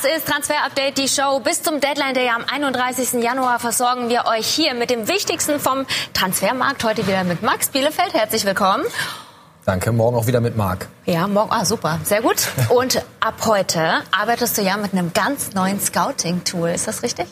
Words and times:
Das 0.00 0.16
ist 0.16 0.28
Transfer 0.28 0.64
Update, 0.64 0.96
die 0.96 1.08
Show. 1.08 1.40
Bis 1.40 1.60
zum 1.60 1.80
Deadline 1.80 2.14
Day 2.14 2.28
am 2.28 2.44
31. 2.44 3.20
Januar 3.20 3.58
versorgen 3.58 4.08
wir 4.08 4.26
euch 4.26 4.46
hier 4.46 4.74
mit 4.74 4.90
dem 4.90 5.08
Wichtigsten 5.08 5.58
vom 5.58 5.86
Transfermarkt. 6.12 6.84
Heute 6.84 7.08
wieder 7.08 7.24
mit 7.24 7.42
Max 7.42 7.70
Bielefeld. 7.70 8.14
Herzlich 8.14 8.44
willkommen. 8.44 8.84
Danke, 9.64 9.90
morgen 9.90 10.16
auch 10.16 10.28
wieder 10.28 10.40
mit 10.40 10.56
Marc. 10.56 10.86
Ja, 11.04 11.26
morgen, 11.26 11.50
ah, 11.50 11.64
super, 11.64 11.98
sehr 12.04 12.22
gut. 12.22 12.46
Und 12.68 13.04
ab 13.18 13.34
heute 13.44 14.02
arbeitest 14.16 14.58
du 14.58 14.62
ja 14.62 14.76
mit 14.76 14.92
einem 14.92 15.12
ganz 15.12 15.54
neuen 15.54 15.80
Scouting-Tool. 15.80 16.68
Ist 16.68 16.86
das 16.86 17.02
richtig? 17.02 17.26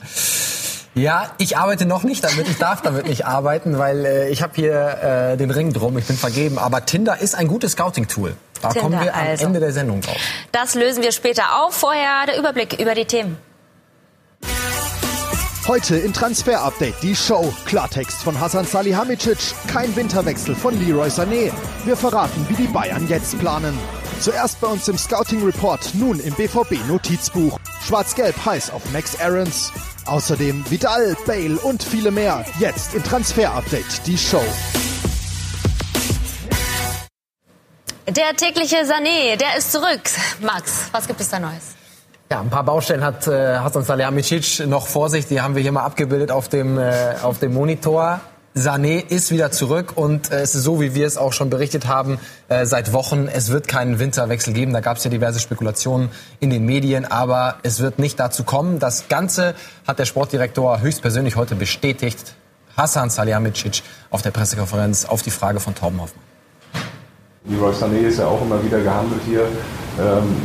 Ja, 0.96 1.30
ich 1.38 1.56
arbeite 1.58 1.86
noch 1.86 2.02
nicht 2.02 2.24
damit. 2.24 2.48
Ich 2.48 2.58
darf 2.58 2.82
damit 2.82 3.06
nicht 3.06 3.26
arbeiten, 3.26 3.78
weil 3.78 4.04
äh, 4.04 4.28
ich 4.30 4.42
habe 4.42 4.54
hier 4.56 5.32
äh, 5.32 5.36
den 5.36 5.52
Ring 5.52 5.72
drum. 5.72 5.96
Ich 5.98 6.06
bin 6.06 6.16
vergeben. 6.16 6.58
Aber 6.58 6.84
Tinder 6.84 7.20
ist 7.20 7.36
ein 7.36 7.46
gutes 7.46 7.72
Scouting-Tool. 7.72 8.34
Da 8.62 8.68
Tinder, 8.68 8.80
kommen 8.80 9.04
wir 9.04 9.14
am 9.14 9.26
also. 9.26 9.46
Ende 9.46 9.60
der 9.60 9.72
Sendung 9.72 10.00
drauf. 10.00 10.16
Das 10.52 10.74
lösen 10.74 11.02
wir 11.02 11.12
später 11.12 11.62
auf. 11.62 11.74
Vorher 11.74 12.26
der 12.26 12.38
Überblick 12.38 12.80
über 12.80 12.94
die 12.94 13.04
Themen. 13.04 13.36
Heute 15.66 15.96
in 15.96 16.12
Transfer 16.12 16.62
Update 16.62 16.94
die 17.02 17.16
Show. 17.16 17.52
Klartext 17.64 18.22
von 18.22 18.38
Hasan 18.38 18.64
Salihamidzic. 18.64 19.38
Kein 19.66 19.94
Winterwechsel 19.96 20.54
von 20.54 20.78
Leroy 20.78 21.08
Sané. 21.08 21.50
Wir 21.84 21.96
verraten, 21.96 22.46
wie 22.48 22.54
die 22.54 22.68
Bayern 22.68 23.08
jetzt 23.08 23.36
planen. 23.40 23.76
Zuerst 24.20 24.60
bei 24.60 24.68
uns 24.68 24.86
im 24.86 24.96
Scouting 24.96 25.44
Report, 25.44 25.80
nun 25.94 26.20
im 26.20 26.34
BVB 26.34 26.86
Notizbuch. 26.86 27.58
Schwarz-Gelb 27.84 28.36
heiß 28.44 28.70
auf 28.70 28.82
Max 28.92 29.18
Aarons. 29.20 29.72
Außerdem 30.06 30.64
Vidal, 30.70 31.16
Bale 31.26 31.58
und 31.58 31.82
viele 31.82 32.12
mehr. 32.12 32.44
Jetzt 32.60 32.94
in 32.94 33.02
Transfer 33.02 33.52
Update 33.52 34.06
die 34.06 34.16
Show. 34.16 34.44
Der 38.08 38.36
tägliche 38.36 38.76
Sané, 38.84 39.36
der 39.36 39.58
ist 39.58 39.72
zurück. 39.72 40.00
Max, 40.40 40.90
was 40.92 41.08
gibt 41.08 41.20
es 41.20 41.28
da 41.28 41.40
Neues? 41.40 41.74
Ja, 42.30 42.40
ein 42.40 42.50
paar 42.50 42.62
Baustellen 42.62 43.02
hat 43.02 43.26
äh, 43.26 43.58
Hasan 43.58 43.82
Salihamidzic 43.82 44.64
noch 44.68 44.86
vor 44.86 45.10
sich. 45.10 45.26
Die 45.26 45.40
haben 45.40 45.56
wir 45.56 45.62
hier 45.62 45.72
mal 45.72 45.82
abgebildet 45.82 46.30
auf 46.30 46.48
dem, 46.48 46.78
äh, 46.78 47.16
auf 47.22 47.40
dem 47.40 47.52
Monitor. 47.52 48.20
Sané 48.54 49.04
ist 49.04 49.32
wieder 49.32 49.50
zurück 49.50 49.94
und 49.96 50.30
äh, 50.30 50.40
es 50.40 50.54
ist 50.54 50.62
so, 50.62 50.80
wie 50.80 50.94
wir 50.94 51.04
es 51.04 51.16
auch 51.16 51.32
schon 51.32 51.50
berichtet 51.50 51.88
haben 51.88 52.20
äh, 52.48 52.64
seit 52.64 52.92
Wochen. 52.92 53.26
Es 53.26 53.50
wird 53.50 53.66
keinen 53.66 53.98
Winterwechsel 53.98 54.52
geben. 54.52 54.72
Da 54.72 54.80
gab 54.80 54.98
es 54.98 55.04
ja 55.04 55.10
diverse 55.10 55.40
Spekulationen 55.40 56.10
in 56.38 56.50
den 56.50 56.64
Medien, 56.64 57.06
aber 57.06 57.56
es 57.64 57.80
wird 57.80 57.98
nicht 57.98 58.20
dazu 58.20 58.44
kommen. 58.44 58.78
Das 58.78 59.08
Ganze 59.08 59.56
hat 59.84 59.98
der 59.98 60.04
Sportdirektor 60.04 60.80
höchstpersönlich 60.80 61.34
heute 61.34 61.56
bestätigt. 61.56 62.36
Hasan 62.76 63.10
Salihamidzic 63.10 63.82
auf 64.10 64.22
der 64.22 64.30
Pressekonferenz 64.30 65.06
auf 65.06 65.22
die 65.22 65.32
Frage 65.32 65.58
von 65.58 65.74
Torben 65.74 66.00
Hoffmann. 66.00 66.25
Leroy 67.48 67.72
Sané 67.72 67.98
ist 67.98 68.18
ja 68.18 68.26
auch 68.26 68.42
immer 68.42 68.62
wieder 68.64 68.80
gehandelt 68.80 69.20
hier. 69.26 69.42
Ähm, 70.00 70.36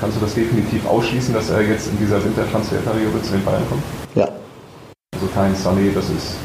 kannst 0.00 0.16
du 0.16 0.20
das 0.20 0.34
definitiv 0.34 0.86
ausschließen, 0.86 1.32
dass 1.32 1.50
er 1.50 1.62
jetzt 1.62 1.88
in 1.88 1.98
dieser 1.98 2.22
Wintertransferperiode 2.22 3.22
zu 3.22 3.32
den 3.32 3.44
Bayern 3.44 3.62
kommt? 3.68 3.82
Ja. 4.14 4.28
Also 5.14 5.26
kein 5.34 5.54
Sané, 5.54 5.94
das 5.94 6.10
ist 6.10 6.36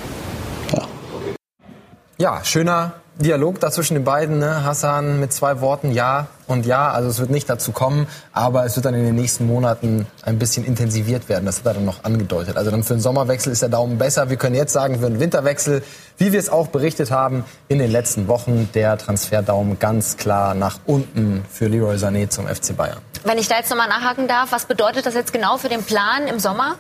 Ja, 2.18 2.44
schöner 2.44 2.94
Dialog 3.20 3.60
da 3.60 3.70
zwischen 3.70 3.96
den 3.96 4.06
beiden. 4.06 4.40
Ne? 4.40 4.64
Hassan 4.64 5.20
mit 5.20 5.34
zwei 5.34 5.60
Worten 5.60 5.92
Ja 5.92 6.28
und 6.48 6.66
Ja. 6.66 6.92
Also 6.92 7.10
es 7.10 7.20
wird 7.20 7.30
nicht 7.30 7.50
dazu 7.50 7.74
kommen, 7.74 8.08
aber 8.32 8.66
es 8.66 8.78
wird 8.78 8.86
dann 8.86 8.94
in 8.94 9.04
den 9.04 9.16
nächsten 9.16 9.46
Monaten 9.46 10.08
ein 10.24 10.40
bisschen 10.40 10.64
intensiviert 10.66 11.28
werden. 11.28 11.46
Das 11.46 11.60
hat 11.60 11.66
er 11.66 11.74
dann 11.74 11.86
noch 11.86 12.06
angedeutet. 12.06 12.56
Also 12.56 12.72
dann 12.72 12.84
für 12.84 12.94
den 12.94 13.02
Sommerwechsel 13.02 13.52
ist 13.52 13.62
der 13.62 13.68
Daumen 13.68 13.98
besser. 13.98 14.30
Wir 14.30 14.38
können 14.38 14.56
jetzt 14.56 14.72
sagen, 14.72 15.00
für 15.00 15.08
einen 15.08 15.20
Winterwechsel, 15.20 15.84
wie 16.18 16.32
wir 16.32 16.40
es 16.40 16.50
auch 16.50 16.68
berichtet 16.68 17.12
haben 17.12 17.44
in 17.68 17.80
den 17.80 17.92
letzten 17.92 18.30
Wochen, 18.30 18.70
der 18.74 18.98
Transferdaumen 18.98 19.80
ganz 19.80 20.16
klar 20.16 20.54
nach 20.54 20.80
unten 20.86 21.44
für 21.52 21.68
Leroy 21.68 21.98
Sané 21.98 22.30
zum 22.30 22.48
FC 22.48 22.76
Bayern. 22.78 23.00
Wenn 23.26 23.38
ich 23.38 23.50
da 23.50 23.58
jetzt 23.58 23.70
nochmal 23.70 23.90
nachhaken 23.90 24.30
darf, 24.30 24.54
was 24.54 24.66
bedeutet 24.66 25.06
das 25.06 25.14
jetzt 25.14 25.34
genau 25.34 25.58
für 25.58 25.68
den 25.68 25.84
Plan 25.84 26.26
im 26.28 26.40
Sommer? 26.40 26.78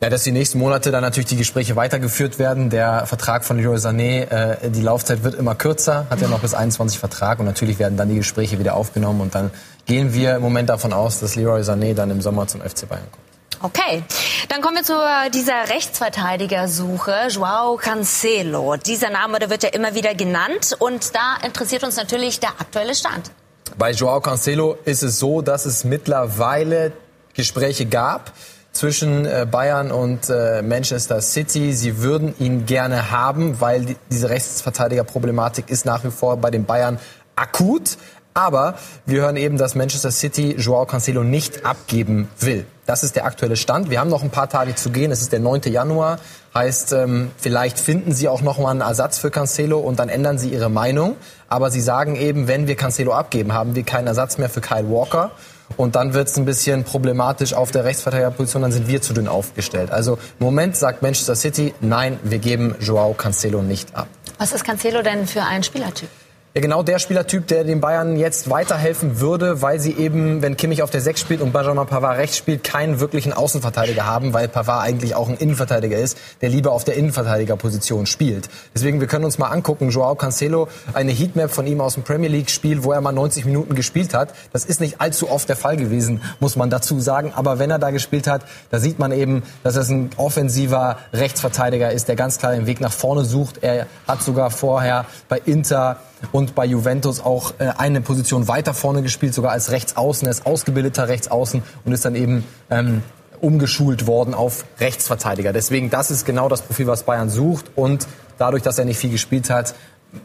Ja, 0.00 0.10
dass 0.10 0.22
die 0.22 0.30
nächsten 0.30 0.60
Monate 0.60 0.92
dann 0.92 1.02
natürlich 1.02 1.26
die 1.26 1.36
Gespräche 1.36 1.74
weitergeführt 1.74 2.38
werden. 2.38 2.70
Der 2.70 3.04
Vertrag 3.06 3.44
von 3.44 3.58
Leroy 3.58 3.78
Sané, 3.78 4.30
äh, 4.30 4.70
die 4.70 4.80
Laufzeit 4.80 5.24
wird 5.24 5.34
immer 5.34 5.56
kürzer, 5.56 6.06
hat 6.08 6.20
ja 6.20 6.28
noch 6.28 6.38
bis 6.38 6.54
21 6.54 7.00
Vertrag 7.00 7.40
und 7.40 7.46
natürlich 7.46 7.80
werden 7.80 7.98
dann 7.98 8.08
die 8.08 8.14
Gespräche 8.14 8.60
wieder 8.60 8.74
aufgenommen 8.74 9.20
und 9.20 9.34
dann 9.34 9.50
gehen 9.86 10.14
wir 10.14 10.36
im 10.36 10.42
Moment 10.42 10.68
davon 10.68 10.92
aus, 10.92 11.18
dass 11.18 11.34
Leroy 11.34 11.62
Sané 11.62 11.94
dann 11.94 12.12
im 12.12 12.20
Sommer 12.20 12.46
zum 12.46 12.60
FC 12.60 12.88
Bayern 12.88 13.08
kommt. 13.10 13.24
Okay, 13.60 14.04
dann 14.48 14.60
kommen 14.60 14.76
wir 14.76 14.84
zu 14.84 14.94
dieser 15.34 15.68
Rechtsverteidigersuche, 15.68 17.26
Joao 17.30 17.74
Cancelo. 17.74 18.76
Dieser 18.76 19.10
Name, 19.10 19.40
der 19.40 19.50
wird 19.50 19.64
ja 19.64 19.70
immer 19.70 19.96
wieder 19.96 20.14
genannt 20.14 20.76
und 20.78 21.12
da 21.12 21.44
interessiert 21.44 21.82
uns 21.82 21.96
natürlich 21.96 22.38
der 22.38 22.50
aktuelle 22.50 22.94
Stand. 22.94 23.32
Bei 23.76 23.90
Joao 23.90 24.20
Cancelo 24.20 24.78
ist 24.84 25.02
es 25.02 25.18
so, 25.18 25.42
dass 25.42 25.66
es 25.66 25.82
mittlerweile 25.82 26.92
Gespräche 27.34 27.86
gab 27.86 28.32
zwischen 28.78 29.26
äh, 29.26 29.44
Bayern 29.50 29.90
und 29.90 30.30
äh, 30.30 30.62
Manchester 30.62 31.20
City. 31.20 31.72
Sie 31.72 31.98
würden 31.98 32.32
ihn 32.38 32.64
gerne 32.64 33.10
haben, 33.10 33.60
weil 33.60 33.84
die, 33.84 33.96
diese 34.10 34.30
Rechtsverteidigerproblematik 34.30 35.68
ist 35.68 35.84
nach 35.84 36.04
wie 36.04 36.12
vor 36.12 36.36
bei 36.36 36.52
den 36.52 36.64
Bayern 36.64 37.00
akut. 37.34 37.98
Aber 38.34 38.76
wir 39.04 39.22
hören 39.22 39.36
eben, 39.36 39.58
dass 39.58 39.74
Manchester 39.74 40.12
City 40.12 40.54
Joao 40.56 40.86
Cancelo 40.86 41.24
nicht 41.24 41.66
abgeben 41.66 42.28
will. 42.38 42.66
Das 42.86 43.02
ist 43.02 43.16
der 43.16 43.24
aktuelle 43.24 43.56
Stand. 43.56 43.90
Wir 43.90 43.98
haben 43.98 44.10
noch 44.10 44.22
ein 44.22 44.30
paar 44.30 44.48
Tage 44.48 44.76
zu 44.76 44.90
gehen. 44.90 45.10
Es 45.10 45.22
ist 45.22 45.32
der 45.32 45.40
9. 45.40 45.62
Januar. 45.64 46.20
Heißt, 46.54 46.92
ähm, 46.92 47.32
vielleicht 47.36 47.80
finden 47.80 48.12
Sie 48.12 48.28
auch 48.28 48.42
noch 48.42 48.58
mal 48.58 48.70
einen 48.70 48.80
Ersatz 48.80 49.18
für 49.18 49.32
Cancelo 49.32 49.80
und 49.80 49.98
dann 49.98 50.08
ändern 50.08 50.38
Sie 50.38 50.50
Ihre 50.50 50.70
Meinung. 50.70 51.16
Aber 51.48 51.72
Sie 51.72 51.80
sagen 51.80 52.14
eben, 52.14 52.46
wenn 52.46 52.68
wir 52.68 52.76
Cancelo 52.76 53.12
abgeben, 53.12 53.54
haben 53.54 53.74
wir 53.74 53.82
keinen 53.82 54.06
Ersatz 54.06 54.38
mehr 54.38 54.48
für 54.48 54.60
Kyle 54.60 54.88
Walker. 54.88 55.32
Und 55.76 55.96
dann 55.96 56.14
wird 56.14 56.28
es 56.28 56.36
ein 56.36 56.44
bisschen 56.44 56.84
problematisch 56.84 57.54
auf 57.54 57.70
der 57.70 57.84
Rechtsverteidigerposition, 57.84 58.62
dann 58.62 58.72
sind 58.72 58.88
wir 58.88 59.02
zu 59.02 59.12
dünn 59.12 59.28
aufgestellt. 59.28 59.90
Also 59.90 60.14
im 60.40 60.46
Moment 60.46 60.76
sagt 60.76 61.02
Manchester 61.02 61.36
City, 61.36 61.74
nein, 61.80 62.18
wir 62.22 62.38
geben 62.38 62.74
Joao 62.80 63.12
Cancelo 63.12 63.62
nicht 63.62 63.94
ab. 63.94 64.08
Was 64.38 64.52
ist 64.52 64.64
Cancelo 64.64 65.02
denn 65.02 65.26
für 65.26 65.42
ein 65.42 65.62
Spielertyp? 65.62 66.08
Ja, 66.54 66.62
genau 66.62 66.82
der 66.82 66.98
Spielertyp, 66.98 67.46
der 67.46 67.62
den 67.62 67.82
Bayern 67.82 68.16
jetzt 68.16 68.48
weiterhelfen 68.48 69.20
würde, 69.20 69.60
weil 69.60 69.78
sie 69.80 69.92
eben, 69.92 70.40
wenn 70.40 70.56
Kimmich 70.56 70.82
auf 70.82 70.90
der 70.90 71.02
6 71.02 71.20
spielt 71.20 71.40
und 71.42 71.52
Benjamin 71.52 71.86
Pavard 71.86 72.16
rechts 72.16 72.38
spielt, 72.38 72.64
keinen 72.64 73.00
wirklichen 73.00 73.34
Außenverteidiger 73.34 74.06
haben, 74.06 74.32
weil 74.32 74.48
Pavard 74.48 74.82
eigentlich 74.82 75.14
auch 75.14 75.28
ein 75.28 75.36
Innenverteidiger 75.36 75.98
ist, 75.98 76.16
der 76.40 76.48
lieber 76.48 76.72
auf 76.72 76.84
der 76.84 76.94
Innenverteidigerposition 76.94 78.06
spielt. 78.06 78.48
Deswegen, 78.74 78.98
wir 78.98 79.08
können 79.08 79.26
uns 79.26 79.36
mal 79.36 79.48
angucken, 79.48 79.90
Joao 79.90 80.14
Cancelo, 80.14 80.68
eine 80.94 81.12
Heatmap 81.12 81.50
von 81.50 81.66
ihm 81.66 81.82
aus 81.82 81.94
dem 81.94 82.02
Premier 82.02 82.30
League-Spiel, 82.30 82.82
wo 82.82 82.92
er 82.92 83.02
mal 83.02 83.12
90 83.12 83.44
Minuten 83.44 83.74
gespielt 83.74 84.14
hat. 84.14 84.30
Das 84.54 84.64
ist 84.64 84.80
nicht 84.80 85.02
allzu 85.02 85.30
oft 85.30 85.50
der 85.50 85.56
Fall 85.56 85.76
gewesen, 85.76 86.22
muss 86.40 86.56
man 86.56 86.70
dazu 86.70 86.98
sagen. 86.98 87.34
Aber 87.36 87.58
wenn 87.58 87.70
er 87.70 87.78
da 87.78 87.90
gespielt 87.90 88.26
hat, 88.26 88.46
da 88.70 88.78
sieht 88.78 88.98
man 88.98 89.12
eben, 89.12 89.42
dass 89.64 89.76
er 89.76 89.82
ein 89.94 90.10
offensiver 90.16 90.96
Rechtsverteidiger 91.12 91.92
ist, 91.92 92.08
der 92.08 92.16
ganz 92.16 92.38
klar 92.38 92.52
den 92.52 92.66
Weg 92.66 92.80
nach 92.80 92.92
vorne 92.92 93.26
sucht. 93.26 93.58
Er 93.60 93.86
hat 94.06 94.22
sogar 94.22 94.50
vorher 94.50 95.04
bei 95.28 95.42
Inter 95.44 95.98
und 96.32 96.54
bei 96.54 96.64
Juventus 96.64 97.20
auch 97.20 97.54
äh, 97.58 97.72
eine 97.76 98.00
Position 98.00 98.48
weiter 98.48 98.74
vorne 98.74 99.02
gespielt, 99.02 99.34
sogar 99.34 99.52
als 99.52 99.70
Rechtsaußen. 99.70 100.26
Er 100.26 100.30
ist 100.30 100.46
ausgebildeter 100.46 101.08
Rechtsaußen 101.08 101.62
und 101.84 101.92
ist 101.92 102.04
dann 102.04 102.14
eben 102.14 102.44
ähm, 102.70 103.02
umgeschult 103.40 104.06
worden 104.06 104.34
auf 104.34 104.64
Rechtsverteidiger. 104.80 105.52
Deswegen, 105.52 105.90
das 105.90 106.10
ist 106.10 106.24
genau 106.24 106.48
das 106.48 106.62
Profil, 106.62 106.86
was 106.86 107.04
Bayern 107.04 107.30
sucht. 107.30 107.66
Und 107.76 108.06
dadurch, 108.36 108.62
dass 108.62 108.78
er 108.78 108.84
nicht 108.84 108.98
viel 108.98 109.10
gespielt 109.10 109.50
hat, 109.50 109.74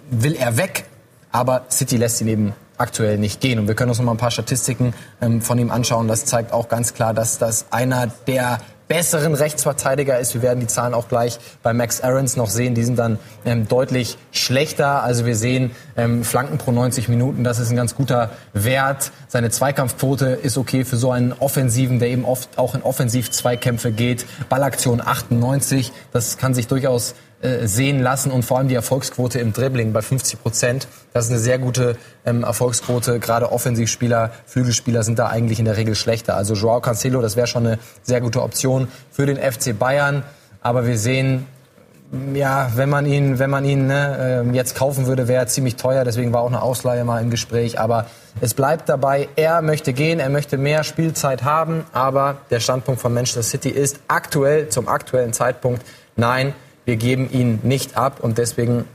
will 0.10 0.36
er 0.36 0.58
weg. 0.58 0.86
Aber 1.32 1.66
City 1.70 1.98
lässt 1.98 2.22
ihn 2.22 2.28
eben 2.28 2.54
aktuell 2.78 3.18
nicht 3.18 3.42
gehen. 3.42 3.60
Und 3.60 3.68
wir 3.68 3.76
können 3.76 3.90
uns 3.90 4.00
noch 4.00 4.06
mal 4.06 4.12
ein 4.12 4.18
paar 4.18 4.32
Statistiken 4.32 4.94
ähm, 5.22 5.42
von 5.42 5.58
ihm 5.58 5.72
anschauen. 5.72 6.08
Das 6.08 6.26
zeigt 6.26 6.52
auch 6.52 6.70
ganz 6.70 6.94
klar, 6.94 7.14
dass 7.14 7.38
das 7.38 7.66
einer 7.72 8.08
der 8.28 8.60
besseren 8.94 9.34
Rechtsverteidiger 9.34 10.20
ist. 10.20 10.36
Wir 10.36 10.44
werden 10.44 10.60
die 10.60 10.68
Zahlen 10.68 10.94
auch 10.94 11.08
gleich 11.08 11.40
bei 11.64 11.74
Max 11.74 12.02
Aarons 12.02 12.36
noch 12.36 12.52
sehen. 12.52 12.76
Die 12.76 12.84
sind 12.84 13.00
dann 13.00 13.18
ähm, 13.44 13.68
deutlich 13.68 14.20
schlechter. 14.32 15.02
Also 15.02 15.26
wir 15.26 15.36
sehen 15.36 15.72
ähm, 15.98 16.24
Flanken 16.24 16.60
pro 16.60 16.72
90 16.72 17.10
Minuten. 17.10 17.44
Das 17.44 17.58
ist 17.58 17.72
ein 17.72 17.76
ganz 17.76 17.96
guter 17.96 18.30
Wert. 18.54 19.12
Seine 19.28 19.50
Zweikampfquote 19.50 20.28
ist 20.28 20.60
okay 20.60 20.86
für 20.86 20.98
so 20.98 21.10
einen 21.10 21.34
Offensiven, 21.34 21.98
der 21.98 22.10
eben 22.10 22.24
oft 22.24 22.60
auch 22.60 22.76
in 22.76 22.84
Offensiv-Zweikämpfe 22.84 23.92
geht. 23.92 24.28
Ballaktion 24.48 25.02
98. 25.02 25.92
Das 26.12 26.38
kann 26.38 26.54
sich 26.54 26.68
durchaus 26.68 27.16
äh, 27.44 27.68
sehen 27.68 28.02
lassen 28.02 28.32
und 28.32 28.46
vor 28.46 28.58
allem 28.58 28.70
die 28.70 28.76
Erfolgsquote 28.76 29.38
im 29.38 29.52
Dribbling 29.52 29.92
bei 29.92 30.02
50 30.02 30.42
Prozent. 30.42 30.88
Das 31.12 31.26
ist 31.26 31.32
eine 31.32 31.40
sehr 31.42 31.60
gute 31.60 31.98
ähm, 32.26 32.46
Erfolgsquote. 32.46 33.20
Gerade 33.20 33.52
Offensivspieler, 33.52 34.32
Flügelspieler 34.46 35.04
sind 35.04 35.20
da 35.20 35.28
eigentlich 35.28 35.60
in 35.60 35.66
der 35.66 35.76
Regel 35.76 35.94
schlechter. 35.94 36.38
Also 36.38 36.54
Joao 36.54 36.80
Cancelo, 36.80 37.22
das 37.22 37.36
wäre 37.36 37.48
schon 37.48 37.68
eine 37.68 37.80
sehr 38.02 38.22
gute 38.22 38.42
Option 38.42 38.88
für 39.12 39.26
den 39.26 39.36
FC 39.36 39.78
Bayern. 39.78 40.24
Aber 40.62 40.88
wir 40.88 40.98
sehen, 40.98 41.46
ja, 42.34 42.72
wenn 42.76 42.90
man 42.90 43.06
ihn, 43.06 43.40
wenn 43.40 43.50
man 43.50 43.66
ihn 43.66 43.88
ne, 43.88 44.46
äh, 44.48 44.56
jetzt 44.56 44.76
kaufen 44.76 45.06
würde, 45.06 45.28
wäre 45.28 45.42
er 45.42 45.48
ziemlich 45.48 45.76
teuer. 45.76 46.06
Deswegen 46.06 46.32
war 46.32 46.44
auch 46.44 46.48
eine 46.48 46.62
Ausleihe 46.62 47.04
mal 47.04 47.22
im 47.22 47.30
Gespräch. 47.30 47.78
Aber 47.78 48.06
es 48.40 48.54
bleibt 48.54 48.88
dabei, 48.88 49.28
er 49.36 49.62
möchte 49.62 49.92
gehen, 49.92 50.22
er 50.22 50.30
möchte 50.30 50.58
mehr 50.58 50.86
Spielzeit 50.86 51.44
haben. 51.44 51.84
Aber 51.92 52.38
der 52.52 52.62
Standpunkt 52.62 53.02
von 53.02 53.14
Manchester 53.14 53.44
City 53.44 53.68
ist 53.70 54.00
aktuell, 54.08 54.70
zum 54.70 54.88
aktuellen 54.88 55.34
Zeitpunkt, 55.34 55.82
nein, 56.16 56.54
wir 56.86 56.98
geben 56.98 57.30
ihn 57.32 57.60
nicht 57.64 57.98
ab 57.98 58.20
und 58.22 58.38
deswegen 58.38 58.86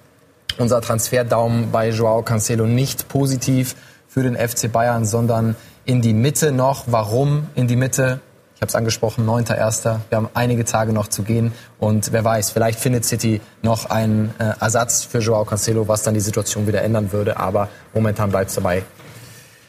unser 0.59 0.81
Transferdaumen 0.81 1.71
bei 1.71 1.91
Joao 1.91 2.23
Cancelo 2.23 2.67
nicht 2.67 3.09
positiv 3.09 3.77
für 4.09 4.23
den 4.23 4.37
FC 4.37 4.71
Bayern, 4.71 5.05
sondern 5.05 5.57
in 5.85 6.03
die 6.03 6.13
Mitte 6.13 6.53
noch. 6.53 6.85
Warum 6.87 7.47
in 7.55 7.69
die 7.69 7.77
Mitte? 7.77 8.21
Ich 8.57 8.61
habe 8.61 8.69
es 8.69 8.75
angesprochen, 8.75 9.25
9.1. 9.25 10.01
Wir 10.09 10.17
haben 10.17 10.29
einige 10.35 10.65
Tage 10.65 10.93
noch 10.93 11.07
zu 11.07 11.23
gehen. 11.23 11.53
Und 11.79 12.13
wer 12.13 12.25
weiß, 12.25 12.51
vielleicht 12.51 12.81
findet 12.81 13.05
City 13.05 13.41
noch 13.63 13.89
einen 13.89 14.35
äh, 14.39 14.53
Ersatz 14.61 15.05
für 15.05 15.21
Joao 15.21 15.45
Cancelo, 15.45 15.87
was 15.87 16.03
dann 16.03 16.15
die 16.15 16.21
Situation 16.21 16.67
wieder 16.67 16.83
ändern 16.83 17.13
würde. 17.13 17.37
Aber 17.37 17.69
momentan 17.95 18.31
bleibt 18.31 18.49
es 18.51 18.57
dabei. 18.57 18.83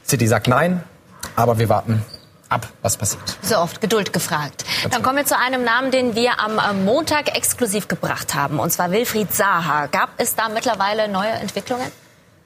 City 0.03 0.25
sagt 0.25 0.47
nein, 0.47 0.83
aber 1.35 1.59
wir 1.59 1.69
warten 1.69 2.03
ab, 2.49 2.67
was 2.81 2.97
passiert. 2.97 3.37
So 3.41 3.57
oft 3.57 3.81
Geduld 3.81 4.13
gefragt. 4.13 4.65
Ganz 4.81 4.93
Dann 4.93 5.03
kommen 5.03 5.17
wir 5.17 5.25
zu 5.25 5.37
einem 5.37 5.63
Namen, 5.63 5.91
den 5.91 6.15
wir 6.15 6.39
am 6.39 6.83
Montag 6.85 7.35
exklusiv 7.35 7.87
gebracht 7.87 8.35
haben, 8.35 8.59
und 8.59 8.71
zwar 8.71 8.91
Wilfried 8.91 9.33
Saha. 9.33 9.87
Gab 9.87 10.09
es 10.17 10.35
da 10.35 10.49
mittlerweile 10.49 11.07
neue 11.07 11.31
Entwicklungen? 11.31 11.91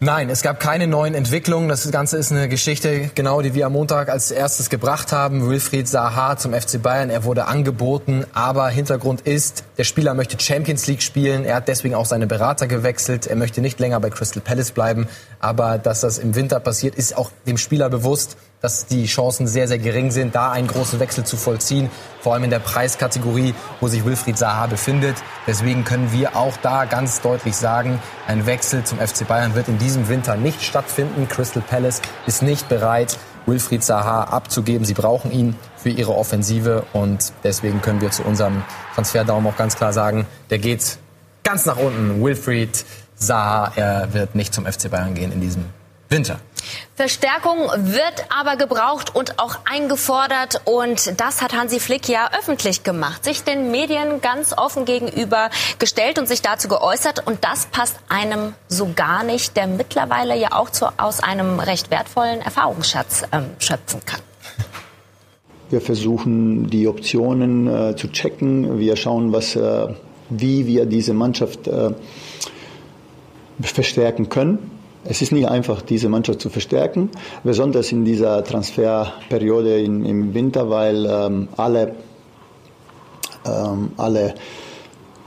Nein, 0.05 0.29
es 0.29 0.41
gab 0.41 0.59
keine 0.59 0.85
neuen 0.85 1.13
Entwicklungen. 1.13 1.69
Das 1.69 1.89
Ganze 1.89 2.17
ist 2.17 2.29
eine 2.29 2.49
Geschichte, 2.49 3.09
genau 3.15 3.41
die 3.41 3.53
wir 3.53 3.67
am 3.67 3.71
Montag 3.71 4.09
als 4.09 4.31
erstes 4.31 4.69
gebracht 4.69 5.13
haben. 5.13 5.47
Wilfried 5.47 5.87
Zaha 5.87 6.35
zum 6.35 6.53
FC 6.53 6.81
Bayern. 6.81 7.09
Er 7.09 7.23
wurde 7.23 7.45
angeboten, 7.45 8.25
aber 8.33 8.67
Hintergrund 8.67 9.21
ist, 9.21 9.63
der 9.77 9.85
Spieler 9.85 10.13
möchte 10.13 10.37
Champions 10.37 10.87
League 10.87 11.01
spielen. 11.01 11.45
Er 11.45 11.55
hat 11.55 11.69
deswegen 11.69 11.95
auch 11.95 12.05
seine 12.05 12.27
Berater 12.27 12.67
gewechselt. 12.67 13.27
Er 13.27 13.37
möchte 13.37 13.61
nicht 13.61 13.79
länger 13.79 13.97
bei 14.01 14.09
Crystal 14.09 14.41
Palace 14.41 14.71
bleiben. 14.71 15.07
Aber 15.39 15.77
dass 15.77 16.01
das 16.01 16.17
im 16.17 16.35
Winter 16.35 16.59
passiert, 16.59 16.95
ist 16.95 17.15
auch 17.15 17.31
dem 17.47 17.57
Spieler 17.57 17.89
bewusst 17.89 18.35
dass 18.63 18.85
die 18.85 19.07
Chancen 19.07 19.45
sehr, 19.45 19.67
sehr 19.67 19.77
gering 19.77 20.09
sind, 20.09 20.35
da 20.35 20.53
einen 20.53 20.67
großen 20.67 21.01
Wechsel 21.01 21.25
zu 21.25 21.35
vollziehen. 21.35 21.89
Vor 22.21 22.33
allem 22.33 22.45
in 22.45 22.49
der 22.49 22.59
Preiskategorie, 22.59 23.53
wo 23.81 23.89
sich 23.89 24.05
Wilfried 24.05 24.37
Zaha 24.37 24.67
befindet. 24.67 25.17
Deswegen 25.45 25.83
können 25.83 26.13
wir 26.13 26.37
auch 26.37 26.55
da 26.61 26.85
ganz 26.85 27.19
deutlich 27.19 27.57
sagen, 27.57 27.99
ein 28.25 28.45
Wechsel 28.45 28.85
zum 28.85 28.99
FC 28.99 29.27
Bayern 29.27 29.53
wird 29.53 29.67
in 29.67 29.79
diesem 29.79 30.07
Winter 30.07 30.37
nicht 30.37 30.63
stattfinden. 30.63 31.27
Crystal 31.27 31.61
Palace 31.61 32.01
ist 32.25 32.41
nicht 32.41 32.69
bereit, 32.69 33.19
Wilfried 33.47 33.83
Zaha 33.83 34.23
abzugeben. 34.23 34.85
Sie 34.85 34.93
brauchen 34.93 35.33
ihn 35.33 35.57
für 35.75 35.89
ihre 35.89 36.15
Offensive 36.15 36.85
und 36.93 37.33
deswegen 37.43 37.81
können 37.81 37.99
wir 37.99 38.11
zu 38.11 38.23
unserem 38.23 38.63
Transferdaumen 38.95 39.51
auch 39.51 39.57
ganz 39.57 39.75
klar 39.75 39.91
sagen, 39.91 40.25
der 40.51 40.59
geht 40.59 40.99
ganz 41.43 41.65
nach 41.65 41.75
unten. 41.75 42.23
Wilfried 42.23 42.85
Zaha, 43.15 43.73
er 43.75 44.13
wird 44.13 44.35
nicht 44.35 44.53
zum 44.53 44.65
FC 44.65 44.89
Bayern 44.89 45.15
gehen 45.15 45.33
in 45.33 45.41
diesem 45.41 45.65
Winter. 46.07 46.39
Verstärkung 46.95 47.57
wird 47.77 48.25
aber 48.29 48.55
gebraucht 48.55 49.15
und 49.15 49.39
auch 49.39 49.57
eingefordert. 49.69 50.61
Und 50.65 51.19
das 51.19 51.41
hat 51.41 51.53
Hansi 51.53 51.79
Flick 51.79 52.07
ja 52.07 52.29
öffentlich 52.37 52.83
gemacht, 52.83 53.23
sich 53.23 53.43
den 53.43 53.71
Medien 53.71 54.21
ganz 54.21 54.53
offen 54.55 54.85
gegenüber 54.85 55.49
gestellt 55.79 56.19
und 56.19 56.27
sich 56.27 56.41
dazu 56.41 56.67
geäußert. 56.67 57.25
Und 57.25 57.43
das 57.43 57.65
passt 57.67 57.97
einem 58.09 58.53
so 58.67 58.91
gar 58.95 59.23
nicht, 59.23 59.57
der 59.57 59.67
mittlerweile 59.67 60.37
ja 60.37 60.53
auch 60.53 60.69
zu, 60.69 60.87
aus 60.97 61.19
einem 61.21 61.59
recht 61.59 61.91
wertvollen 61.91 62.41
Erfahrungsschatz 62.41 63.23
ähm, 63.31 63.45
schöpfen 63.59 64.01
kann. 64.05 64.21
Wir 65.69 65.81
versuchen 65.81 66.69
die 66.69 66.87
Optionen 66.87 67.67
äh, 67.67 67.95
zu 67.95 68.11
checken. 68.11 68.77
Wir 68.77 68.95
schauen, 68.95 69.33
was, 69.33 69.55
äh, 69.55 69.87
wie 70.29 70.67
wir 70.67 70.85
diese 70.85 71.13
Mannschaft 71.13 71.67
äh, 71.67 71.91
verstärken 73.61 74.29
können. 74.29 74.72
Es 75.05 75.21
ist 75.21 75.33
nicht 75.33 75.49
einfach, 75.49 75.81
diese 75.81 76.07
Mannschaft 76.07 76.39
zu 76.39 76.49
verstärken, 76.49 77.09
besonders 77.43 77.91
in 77.91 78.05
dieser 78.05 78.43
Transferperiode 78.43 79.81
in, 79.81 80.05
im 80.05 80.33
Winter, 80.33 80.69
weil 80.69 81.05
ähm, 81.05 81.49
alle, 81.57 81.95
ähm, 83.45 83.91
alle 83.97 84.35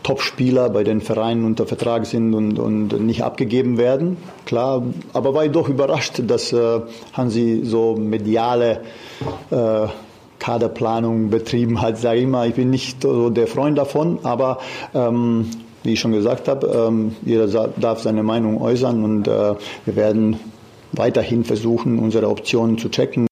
Top-Spieler 0.03 0.71
bei 0.71 0.83
den 0.83 1.03
Vereinen 1.03 1.45
unter 1.45 1.67
Vertrag 1.67 2.07
sind 2.07 2.33
und, 2.33 2.59
und 2.59 3.01
nicht 3.01 3.23
abgegeben 3.23 3.77
werden. 3.77 4.17
Klar, 4.47 4.83
aber 5.13 5.35
war 5.35 5.45
ich 5.45 5.53
doch 5.53 5.69
überrascht, 5.69 6.23
dass 6.27 6.53
äh, 6.53 6.81
Hansi 7.13 7.61
so 7.65 7.97
mediale 7.97 8.83
äh, 9.51 9.89
Kaderplanung 10.39 11.29
betrieben 11.29 11.83
hat, 11.83 11.99
sage 11.99 12.21
ich 12.21 12.27
mal. 12.27 12.49
Ich 12.49 12.55
bin 12.55 12.71
nicht 12.71 13.03
so 13.03 13.31
der 13.31 13.47
Freund 13.47 13.77
davon, 13.77 14.21
aber 14.23 14.59
ähm, 14.95 15.51
wie 15.87 15.93
ich 15.93 16.01
schon 16.01 16.13
gesagt 16.13 16.49
habe, 16.49 16.67
ähm, 16.67 17.17
jeder 17.25 17.69
darf 17.69 18.03
seine 18.03 18.23
Meinung 18.23 18.61
äußern 18.61 19.05
und 19.05 19.29
äh, 19.29 19.55
wir 19.85 19.97
werden 19.97 20.39
weiterhin 20.93 21.45
versuchen, 21.45 21.99
unsere 21.99 22.29
Optionen 22.29 22.79
zu 22.79 22.89
checken. 22.89 23.27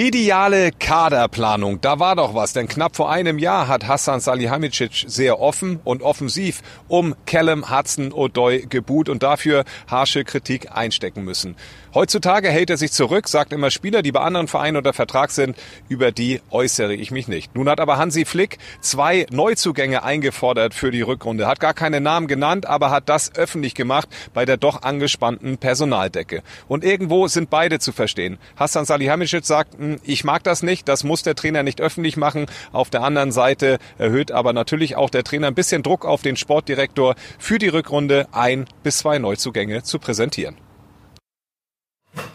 Mediale 0.00 0.70
Kaderplanung, 0.78 1.80
da 1.80 1.98
war 1.98 2.14
doch 2.14 2.32
was, 2.32 2.52
denn 2.52 2.68
knapp 2.68 2.94
vor 2.94 3.10
einem 3.10 3.36
Jahr 3.36 3.66
hat 3.66 3.88
Hassan 3.88 4.20
Salihamidzic 4.20 5.06
sehr 5.08 5.40
offen 5.40 5.80
und 5.82 6.02
offensiv 6.02 6.62
um 6.86 7.16
Callum 7.26 7.68
Hudson-Odoi 7.68 8.66
gebuht 8.68 9.08
und 9.08 9.24
dafür 9.24 9.64
harsche 9.88 10.22
Kritik 10.22 10.70
einstecken 10.70 11.24
müssen. 11.24 11.56
Heutzutage 11.98 12.48
hält 12.48 12.70
er 12.70 12.76
sich 12.76 12.92
zurück, 12.92 13.26
sagt 13.26 13.52
immer 13.52 13.72
Spieler, 13.72 14.02
die 14.02 14.12
bei 14.12 14.20
anderen 14.20 14.46
Vereinen 14.46 14.76
unter 14.76 14.92
Vertrag 14.92 15.32
sind, 15.32 15.56
über 15.88 16.12
die 16.12 16.40
äußere 16.52 16.94
ich 16.94 17.10
mich 17.10 17.26
nicht. 17.26 17.56
Nun 17.56 17.68
hat 17.68 17.80
aber 17.80 17.96
Hansi 17.96 18.24
Flick 18.24 18.58
zwei 18.80 19.26
Neuzugänge 19.32 20.04
eingefordert 20.04 20.74
für 20.74 20.92
die 20.92 21.02
Rückrunde, 21.02 21.48
hat 21.48 21.58
gar 21.58 21.74
keine 21.74 22.00
Namen 22.00 22.28
genannt, 22.28 22.66
aber 22.66 22.92
hat 22.92 23.08
das 23.08 23.34
öffentlich 23.34 23.74
gemacht 23.74 24.08
bei 24.32 24.44
der 24.44 24.58
doch 24.58 24.82
angespannten 24.82 25.58
Personaldecke. 25.58 26.44
Und 26.68 26.84
irgendwo 26.84 27.26
sind 27.26 27.50
beide 27.50 27.80
zu 27.80 27.90
verstehen. 27.90 28.38
Hassan 28.54 28.84
Salihamidzic 28.84 29.44
sagt, 29.44 29.76
hm, 29.76 29.98
ich 30.04 30.22
mag 30.22 30.44
das 30.44 30.62
nicht, 30.62 30.86
das 30.86 31.02
muss 31.02 31.24
der 31.24 31.34
Trainer 31.34 31.64
nicht 31.64 31.80
öffentlich 31.80 32.16
machen. 32.16 32.46
Auf 32.70 32.90
der 32.90 33.02
anderen 33.02 33.32
Seite 33.32 33.80
erhöht 33.98 34.30
aber 34.30 34.52
natürlich 34.52 34.94
auch 34.94 35.10
der 35.10 35.24
Trainer 35.24 35.48
ein 35.48 35.56
bisschen 35.56 35.82
Druck 35.82 36.04
auf 36.04 36.22
den 36.22 36.36
Sportdirektor 36.36 37.16
für 37.40 37.58
die 37.58 37.66
Rückrunde 37.66 38.28
ein 38.30 38.66
bis 38.84 38.98
zwei 38.98 39.18
Neuzugänge 39.18 39.82
zu 39.82 39.98
präsentieren. 39.98 40.67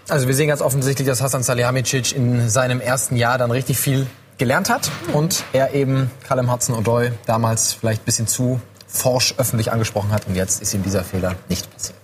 Also 0.10 0.28
wir 0.28 0.36
sehen 0.36 0.50
ganz 0.50 0.62
offensichtlich, 0.62 1.08
dass 1.08 1.22
Hasan 1.22 1.44
Salihamidzic 1.44 2.14
in 2.16 2.50
seinem 2.50 2.82
ersten 2.82 3.16
Jahr 3.16 3.38
dann 3.38 3.52
richtig 3.52 3.78
viel 3.78 4.06
gelernt 4.38 4.70
hat 4.70 4.92
und 5.14 5.44
er 5.54 5.74
eben 5.74 6.12
Callum 6.28 6.52
Hudson-Odoi 6.52 7.12
damals 7.26 7.74
vielleicht 7.74 8.02
ein 8.02 8.06
bisschen 8.06 8.28
zu 8.28 8.60
forsch 8.88 9.36
öffentlich 9.38 9.72
angesprochen 9.72 10.12
hat 10.12 10.28
und 10.28 10.36
jetzt 10.36 10.62
ist 10.62 10.74
ihm 10.74 10.84
dieser 10.84 11.04
Fehler 11.04 11.36
nicht 11.50 11.72
passiert. 11.72 11.98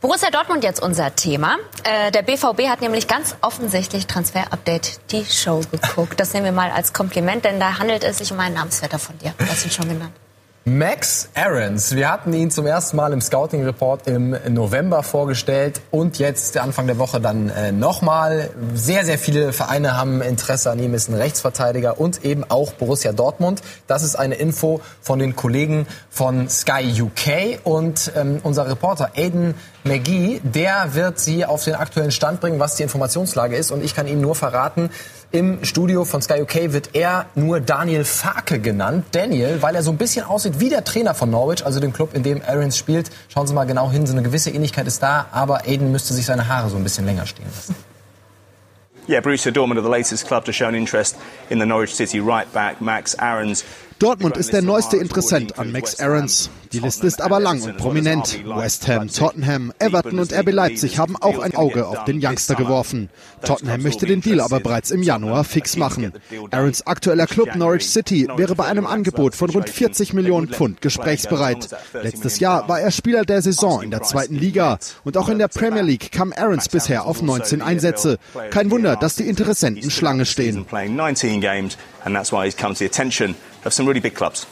Borussia 0.00 0.30
Dortmund 0.30 0.62
jetzt 0.62 0.80
unser 0.80 1.16
Thema. 1.16 1.56
Äh, 1.82 2.12
der 2.12 2.22
BVB 2.22 2.68
hat 2.68 2.80
nämlich 2.80 3.08
ganz 3.08 3.34
offensichtlich 3.40 4.06
Transfer 4.06 4.52
Update 4.52 5.00
die 5.10 5.24
Show 5.24 5.60
geguckt. 5.72 6.20
Das 6.20 6.32
nehmen 6.32 6.44
wir 6.44 6.52
mal 6.52 6.70
als 6.70 6.92
Kompliment, 6.92 7.44
denn 7.44 7.58
da 7.58 7.80
handelt 7.80 8.04
es 8.04 8.18
sich 8.18 8.30
um 8.30 8.38
einen 8.38 8.54
Namensvetter 8.54 9.00
von 9.00 9.18
dir. 9.18 9.34
Du 9.36 9.46
hast 9.46 9.64
ihn 9.64 9.72
schon 9.72 9.88
genannt. 9.88 10.12
Max 10.68 11.30
Aarons. 11.34 11.96
Wir 11.96 12.10
hatten 12.10 12.34
ihn 12.34 12.50
zum 12.50 12.66
ersten 12.66 12.96
Mal 12.98 13.14
im 13.14 13.22
Scouting 13.22 13.64
Report 13.64 14.06
im 14.06 14.36
November 14.48 15.02
vorgestellt 15.02 15.80
und 15.90 16.18
jetzt 16.18 16.58
Anfang 16.58 16.86
der 16.86 16.98
Woche 16.98 17.20
dann 17.20 17.48
äh, 17.48 17.72
nochmal. 17.72 18.50
Sehr, 18.74 19.06
sehr 19.06 19.18
viele 19.18 19.54
Vereine 19.54 19.96
haben 19.96 20.20
Interesse 20.20 20.70
an 20.70 20.78
ihm, 20.78 20.92
ist 20.92 21.08
ein 21.08 21.14
Rechtsverteidiger 21.14 21.98
und 21.98 22.22
eben 22.22 22.44
auch 22.50 22.72
Borussia 22.74 23.12
Dortmund. 23.12 23.62
Das 23.86 24.02
ist 24.02 24.16
eine 24.16 24.34
Info 24.34 24.82
von 25.00 25.18
den 25.18 25.36
Kollegen 25.36 25.86
von 26.10 26.50
Sky 26.50 27.00
UK 27.00 27.60
und 27.64 28.12
ähm, 28.14 28.40
unser 28.42 28.68
Reporter 28.68 29.12
Aiden 29.16 29.54
McGee, 29.84 30.40
der 30.42 30.94
wird 30.94 31.18
Sie 31.18 31.46
auf 31.46 31.64
den 31.64 31.76
aktuellen 31.76 32.10
Stand 32.10 32.40
bringen, 32.40 32.60
was 32.60 32.74
die 32.74 32.82
Informationslage 32.82 33.56
ist 33.56 33.70
und 33.70 33.82
ich 33.82 33.94
kann 33.94 34.06
Ihnen 34.06 34.20
nur 34.20 34.34
verraten, 34.34 34.90
im 35.30 35.62
Studio 35.64 36.04
von 36.04 36.22
Sky 36.22 36.40
UK 36.42 36.72
wird 36.72 36.94
er 36.94 37.26
nur 37.34 37.60
Daniel 37.60 38.04
Farke 38.04 38.60
genannt. 38.60 39.04
Daniel, 39.12 39.60
weil 39.60 39.74
er 39.74 39.82
so 39.82 39.90
ein 39.90 39.98
bisschen 39.98 40.24
aussieht 40.24 40.58
wie 40.58 40.70
der 40.70 40.84
Trainer 40.84 41.14
von 41.14 41.30
Norwich, 41.30 41.66
also 41.66 41.80
dem 41.80 41.92
Club, 41.92 42.14
in 42.14 42.22
dem 42.22 42.40
Aarons 42.40 42.78
spielt. 42.78 43.10
Schauen 43.28 43.46
Sie 43.46 43.52
mal 43.52 43.64
genau 43.64 43.90
hin, 43.90 44.06
so 44.06 44.12
eine 44.14 44.22
gewisse 44.22 44.50
Ähnlichkeit 44.50 44.86
ist 44.86 45.02
da, 45.02 45.26
aber 45.30 45.66
Aiden 45.66 45.92
müsste 45.92 46.14
sich 46.14 46.24
seine 46.24 46.48
Haare 46.48 46.70
so 46.70 46.76
ein 46.76 46.82
bisschen 46.82 47.04
länger 47.04 47.26
stehen 47.26 47.46
lassen. 47.54 47.74
Yeah, 49.06 49.20
Borussia 49.20 49.50
Dortmund 49.50 49.78
are 49.78 49.82
the 49.84 49.90
latest 49.90 50.26
club 50.26 50.44
to 50.44 50.52
show 50.52 50.66
an 50.66 50.74
interest 50.74 51.16
in 51.48 51.58
the 51.58 51.66
Norwich 51.66 51.94
City 51.94 52.20
right 52.20 52.50
back 52.52 52.80
Max 52.80 53.14
Aarons. 53.18 53.64
Dortmund 53.98 54.36
ist 54.36 54.52
der 54.52 54.62
neueste 54.62 54.96
Interessent 54.96 55.58
an 55.58 55.72
Max 55.72 55.98
Aarons. 55.98 56.50
Die 56.72 56.78
Liste 56.78 57.06
ist 57.06 57.20
aber 57.20 57.40
lang 57.40 57.62
und 57.62 57.78
prominent. 57.78 58.44
West 58.44 58.86
Ham, 58.86 59.08
Tottenham, 59.08 59.72
Everton 59.78 60.18
und 60.20 60.32
RB 60.32 60.52
Leipzig 60.52 60.98
haben 60.98 61.16
auch 61.16 61.40
ein 61.40 61.56
Auge 61.56 61.86
auf 61.86 62.04
den 62.04 62.24
Youngster 62.24 62.54
geworfen. 62.54 63.08
Tottenham 63.42 63.82
möchte 63.82 64.06
den 64.06 64.20
Deal 64.20 64.40
aber 64.40 64.60
bereits 64.60 64.90
im 64.90 65.02
Januar 65.02 65.42
fix 65.44 65.76
machen. 65.76 66.12
Aarons 66.50 66.86
aktueller 66.86 67.26
Club 67.26 67.56
Norwich 67.56 67.88
City 67.88 68.28
wäre 68.36 68.54
bei 68.54 68.66
einem 68.66 68.86
Angebot 68.86 69.34
von 69.34 69.50
rund 69.50 69.68
40 69.68 70.12
Millionen 70.12 70.48
Pfund 70.48 70.80
gesprächsbereit. 70.80 71.68
Letztes 71.94 72.38
Jahr 72.38 72.68
war 72.68 72.80
er 72.80 72.92
Spieler 72.92 73.24
der 73.24 73.42
Saison 73.42 73.82
in 73.82 73.90
der 73.90 74.02
zweiten 74.02 74.36
Liga 74.36 74.78
und 75.04 75.16
auch 75.16 75.28
in 75.28 75.38
der 75.38 75.48
Premier 75.48 75.82
League 75.82 76.12
kam 76.12 76.32
Aarons 76.32 76.68
bisher 76.68 77.04
auf 77.04 77.22
19 77.22 77.62
Einsätze. 77.62 78.18
Kein 78.50 78.70
Wunder, 78.70 78.94
dass 78.94 79.16
die 79.16 79.28
Interessenten 79.28 79.90
Schlange 79.90 80.26
stehen 80.26 80.66
of 83.64 83.72
some 83.72 83.88
really 83.88 84.00
big 84.00 84.14
clubs. 84.14 84.46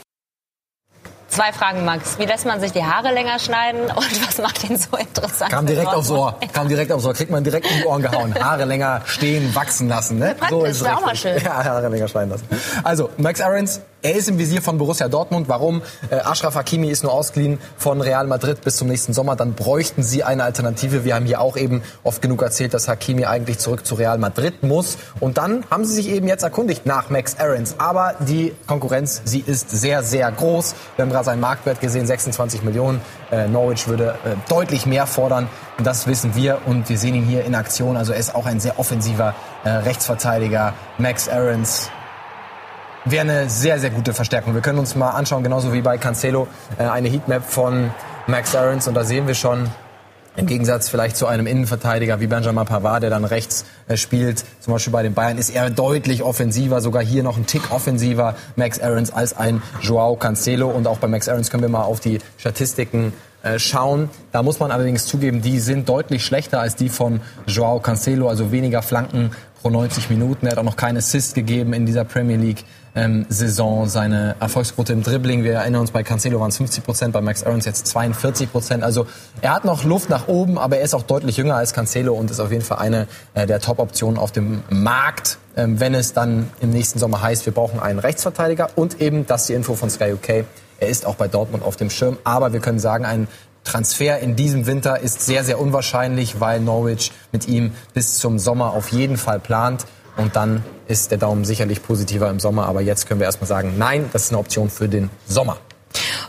Zwei 1.29 1.53
Fragen, 1.53 1.85
Max. 1.85 2.19
Wie 2.19 2.25
lässt 2.25 2.47
man 2.47 2.61
sich 2.61 2.73
die 2.73 2.83
Haare 2.83 3.13
länger 3.13 3.39
schneiden 3.39 3.81
und 3.95 4.27
was 4.27 4.39
macht 4.39 4.65
ihn 4.71 4.79
so 4.79 4.97
interessant? 4.97 5.51
Kam 5.53 5.67
direkt 5.67 5.89
aufs 5.89 6.11
Ohr. 6.11 6.39
Kam 6.53 6.69
direkt 6.69 6.91
aufs 6.91 7.05
Ohr. 7.05 7.13
Kriegt 7.13 7.31
man 7.31 7.45
direkt 7.45 7.71
in 7.71 7.79
die 7.79 7.85
Ohren 7.85 8.01
gehauen. 8.01 8.35
Haare 8.43 8.65
länger 8.65 9.03
stehen, 9.05 9.55
wachsen 9.55 9.89
lassen. 9.89 10.19
Ne? 10.19 10.35
So 10.49 10.65
ist 10.65 10.81
es 10.81 10.87
auch 10.87 11.03
mal 11.03 11.15
schön. 11.15 11.37
Ja, 11.45 11.63
Haare 11.63 11.89
länger 11.89 12.09
schneiden 12.09 12.31
lassen. 12.31 12.47
Also, 12.83 13.11
Max 13.19 13.41
Aarons 13.41 13.81
Er 14.07 14.15
ist 14.15 14.29
im 14.29 14.39
Visier 14.39 14.63
von 14.63 14.79
Borussia 14.79 15.09
Dortmund. 15.09 15.49
Warum? 15.49 15.83
Äh, 16.11 16.21
Ashraf 16.21 16.55
Hakimi 16.55 16.91
ist 16.91 17.03
nur 17.03 17.13
ausgeliehen 17.13 17.59
von 17.77 18.01
Real 18.01 18.29
Madrid 18.29 18.61
bis 18.61 18.77
zum 18.77 18.87
nächsten 18.87 19.13
Sommer. 19.13 19.35
Dann 19.35 19.55
bräuchten 19.55 20.05
sie 20.05 20.23
eine 20.23 20.45
Alternative. 20.45 21.05
Wir 21.05 21.17
haben 21.17 21.27
hier 21.27 21.41
auch 21.41 21.57
eben 21.57 21.83
oft 22.05 22.23
genug 22.23 22.41
erzählt, 22.41 22.73
dass 22.73 22.87
Hakimi 22.87 23.25
eigentlich 23.25 23.59
zurück 23.59 23.85
zu 23.85 23.97
Real 23.97 24.17
Madrid 24.19 24.63
muss. 24.63 24.97
Und 25.19 25.39
dann 25.39 25.65
haben 25.73 25.85
sie 25.85 25.95
sich 25.95 26.09
eben 26.09 26.29
jetzt 26.29 26.45
erkundigt 26.45 26.87
nach 26.87 27.11
Max 27.11 27.37
Aarons. 27.41 27.75
Aber 27.79 28.15
die 28.21 28.55
Konkurrenz, 28.69 29.23
sie 29.25 29.43
ist 29.45 29.73
sehr, 29.73 30.05
sehr 30.05 30.31
groß. 30.31 30.77
Wir 30.95 31.03
haben 31.03 31.11
gerade 31.11 31.25
seinen 31.25 31.41
Marktwert 31.41 31.81
gesehen, 31.81 32.07
26 32.07 32.63
Millionen. 32.63 33.01
Äh, 33.33 33.49
Norwich 33.49 33.89
würde 33.89 34.11
äh, 34.25 34.37
deutlich 34.49 34.87
mehr 34.87 35.09
fordern. 35.09 35.49
Das 35.83 36.07
wissen 36.07 36.37
wir. 36.37 36.61
Und 36.67 36.89
wir 36.89 36.97
sehen 36.97 37.17
ihn 37.17 37.25
hier 37.25 37.45
in 37.45 37.57
Aktion. 37.57 37.97
Also 37.97 38.13
er 38.13 38.21
ist 38.21 38.37
auch 38.37 38.47
ein 38.47 38.61
sehr 38.61 38.79
offensiver 38.79 39.35
äh, 39.65 39.71
Rechtsverteidiger. 39.71 40.75
Max 40.97 41.29
Aarons 41.29 41.91
wäre 43.07 43.23
eine 43.23 43.49
sehr, 43.49 43.79
sehr 43.79 43.91
gute 43.91 44.13
Verstärkung. 44.13 44.55
Wir 44.55 44.63
können 44.63 44.79
uns 44.79 44.95
mal 44.97 45.11
anschauen, 45.11 45.43
genauso 45.43 45.73
wie 45.73 45.81
bei 45.81 45.97
Cancelo, 45.97 46.49
äh, 46.79 46.85
eine 46.85 47.09
Heatmap 47.09 47.45
von 47.45 47.91
Max 48.27 48.55
Aarons. 48.55 48.89
Und 48.89 48.95
da 48.95 49.05
sehen 49.05 49.27
wir 49.27 49.35
schon, 49.35 49.71
im 50.37 50.47
Gegensatz 50.47 50.91
vielleicht 50.91 51.17
zu 51.17 51.27
einem 51.27 51.47
Innenverteidiger 51.47 52.21
wie 52.21 52.27
Benjamin 52.27 52.67
Pavard, 52.67 53.03
der 53.03 53.11
dann 53.11 53.25
rechts 53.25 53.65
äh, 53.89 53.97
spielt, 53.97 54.45
zum 54.61 54.75
Beispiel 54.75 54.93
bei 54.93 55.03
den 55.03 55.15
Bayern, 55.15 55.39
ist 55.39 55.51
er 55.51 55.71
deutlich 55.71 56.23
offensiver, 56.23 56.81
sogar 56.83 57.03
hier 57.03 57.23
noch 57.23 57.39
ein 57.39 57.47
Tick 57.47 57.73
offensiver, 57.73 58.35
Max 58.55 58.81
Aarons, 58.81 59.13
als 59.13 59.37
ein 59.37 59.63
Joao 59.81 60.17
Cancelo. 60.17 60.69
Und 60.69 60.87
auch 60.87 60.99
bei 60.99 61.09
Max 61.09 61.29
Aarons 61.29 61.51
können 61.51 61.63
wir 61.63 61.71
mal 61.71 61.85
auf 61.85 62.01
die 62.01 62.19
Statistiken 62.37 63.13
äh, 63.43 63.59
schauen. 63.59 64.11
Da 64.33 64.43
muss 64.43 64.59
man 64.59 64.71
allerdings 64.71 65.07
zugeben, 65.07 65.41
die 65.41 65.61
sind 65.61 65.89
deutlich 65.89 66.25
schlechter 66.25 66.61
als 66.61 66.75
die 66.75 66.89
von 66.89 67.21
Joao 67.47 67.79
Cancelo, 67.79 68.29
also 68.29 68.53
weniger 68.53 68.83
Flanken 68.83 69.31
pro 69.63 69.71
90 69.71 70.11
Minuten. 70.11 70.47
Er 70.47 70.53
hat 70.53 70.59
auch 70.59 70.65
noch 70.65 70.77
keinen 70.77 70.99
Assist 70.99 71.35
gegeben 71.35 71.73
in 71.73 71.87
dieser 71.87 72.05
Premier 72.05 72.37
League 72.37 72.65
ähm, 72.97 73.27
Saison. 73.29 73.89
Seine 73.89 74.35
Erfolgsquote 74.41 74.93
im 74.93 75.03
Dribbling, 75.03 75.45
wir 75.45 75.53
erinnern 75.53 75.83
uns, 75.83 75.93
bei 75.93 76.03
Cancelo 76.03 76.41
waren 76.41 76.49
es 76.49 76.57
50 76.57 76.83
Prozent, 76.83 77.13
bei 77.13 77.21
Max 77.21 77.45
Aarons 77.45 77.65
jetzt 77.65 77.87
42 77.87 78.51
Prozent. 78.51 78.83
Also 78.83 79.07
er 79.43 79.55
hat 79.55 79.65
noch 79.65 79.85
Luft 79.85 80.11
nach 80.11 80.27
oben, 80.27 80.59
aber 80.59 80.79
er 80.79 80.83
ist 80.83 80.95
auch 80.95 81.03
deutlich 81.03 81.37
jünger 81.37 81.55
als 81.55 81.73
Cancelo 81.73 82.15
und 82.15 82.31
ist 82.31 82.41
auf 82.41 82.51
jeden 82.51 82.65
Fall 82.65 82.79
eine 82.79 83.07
äh, 83.35 83.47
der 83.47 83.61
Top-Optionen 83.61 84.19
auf 84.19 84.33
dem 84.33 84.63
Markt, 84.71 85.39
ähm, 85.57 85.79
wenn 85.79 85.95
es 85.95 86.13
dann 86.13 86.51
im 86.61 86.71
nächsten 86.71 86.99
Sommer 86.99 87.23
heißt, 87.23 87.47
wir 87.47 87.53
brauchen 87.53 87.79
einen 87.79 87.99
Rechtsverteidiger 87.99 88.71
und 88.75 89.01
eben, 89.01 89.27
das 89.27 89.43
ist 89.43 89.51
die 89.51 89.55
Info 89.55 89.75
von 89.75 89.91
Sky 89.91 90.15
UK, 90.15 90.45
er 90.79 90.89
ist 90.89 91.07
auch 91.07 91.15
bei 91.15 91.29
Dortmund 91.29 91.65
auf 91.65 91.77
dem 91.77 91.91
Schirm, 91.91 92.19
aber 92.25 92.53
wir 92.53 92.61
können 92.61 92.79
sagen, 92.79 93.05
ein 93.05 93.29
Transfer 93.67 94.21
in 94.21 94.37
diesem 94.37 94.67
Winter 94.67 95.01
ist 95.01 95.27
sehr, 95.27 95.45
sehr 95.45 95.61
unwahrscheinlich, 95.61 96.41
weil 96.41 96.61
Norwich 96.61 97.13
mit 97.33 97.49
ihm 97.49 97.73
bis 97.93 98.19
zum 98.19 98.39
Sommer 98.39 98.73
auf 98.73 98.93
jeden 98.93 99.17
Fall 99.17 99.41
plant. 99.41 99.85
Und 100.17 100.37
dann 100.37 100.65
ist 100.89 101.11
der 101.11 101.19
Daumen 101.19 101.45
sicherlich 101.45 101.83
positiver 101.83 102.31
im 102.31 102.41
Sommer. 102.41 102.67
Aber 102.67 102.81
jetzt 102.81 103.07
können 103.07 103.21
wir 103.21 103.27
erstmal 103.27 103.49
sagen, 103.49 103.75
nein, 103.77 104.09
das 104.13 104.25
ist 104.25 104.31
eine 104.31 104.39
Option 104.39 104.71
für 104.71 104.89
den 104.89 105.11
Sommer. 105.27 105.59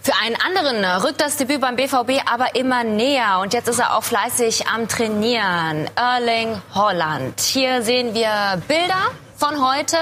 Für 0.01 0.13
einen 0.23 0.35
anderen 0.35 1.03
rückt 1.03 1.19
das 1.19 1.35
Debüt 1.35 1.59
beim 1.59 1.75
BVB 1.75 2.21
aber 2.31 2.55
immer 2.55 2.83
näher 2.85 3.39
und 3.41 3.53
jetzt 3.53 3.67
ist 3.67 3.79
er 3.79 3.97
auch 3.97 4.03
fleißig 4.03 4.67
am 4.67 4.87
Trainieren. 4.87 5.89
Erling 5.95 6.61
Holland. 6.73 7.39
Hier 7.41 7.81
sehen 7.81 8.13
wir 8.13 8.61
Bilder 8.67 9.11
von 9.37 9.63
heute. 9.63 9.97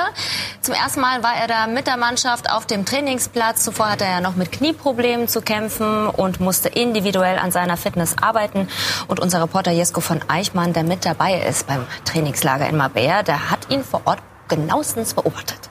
Zum 0.62 0.74
ersten 0.74 1.02
Mal 1.02 1.22
war 1.22 1.36
er 1.36 1.48
da 1.48 1.68
mit 1.68 1.88
der 1.88 1.98
Mannschaft 1.98 2.50
auf 2.50 2.66
dem 2.66 2.86
Trainingsplatz. 2.86 3.64
Zuvor 3.64 3.90
hatte 3.90 4.06
er 4.06 4.12
ja 4.12 4.22
noch 4.22 4.36
mit 4.36 4.52
Knieproblemen 4.52 5.28
zu 5.28 5.42
kämpfen 5.42 6.08
und 6.08 6.40
musste 6.40 6.70
individuell 6.70 7.38
an 7.38 7.52
seiner 7.52 7.78
Fitness 7.78 8.16
arbeiten. 8.22 8.68
Und 9.08 9.20
unser 9.20 9.42
Reporter 9.42 9.72
Jesko 9.72 10.02
von 10.02 10.22
Eichmann, 10.28 10.74
der 10.74 10.84
mit 10.84 11.06
dabei 11.06 11.42
ist 11.42 11.68
beim 11.68 11.86
Trainingslager 12.06 12.68
in 12.70 12.78
Marbella, 12.78 13.24
der 13.24 13.52
hat 13.52 13.70
ihn 13.70 13.84
vor 13.84 14.02
Ort 14.06 14.20
genauestens 14.48 15.14
beobachtet. 15.14 15.70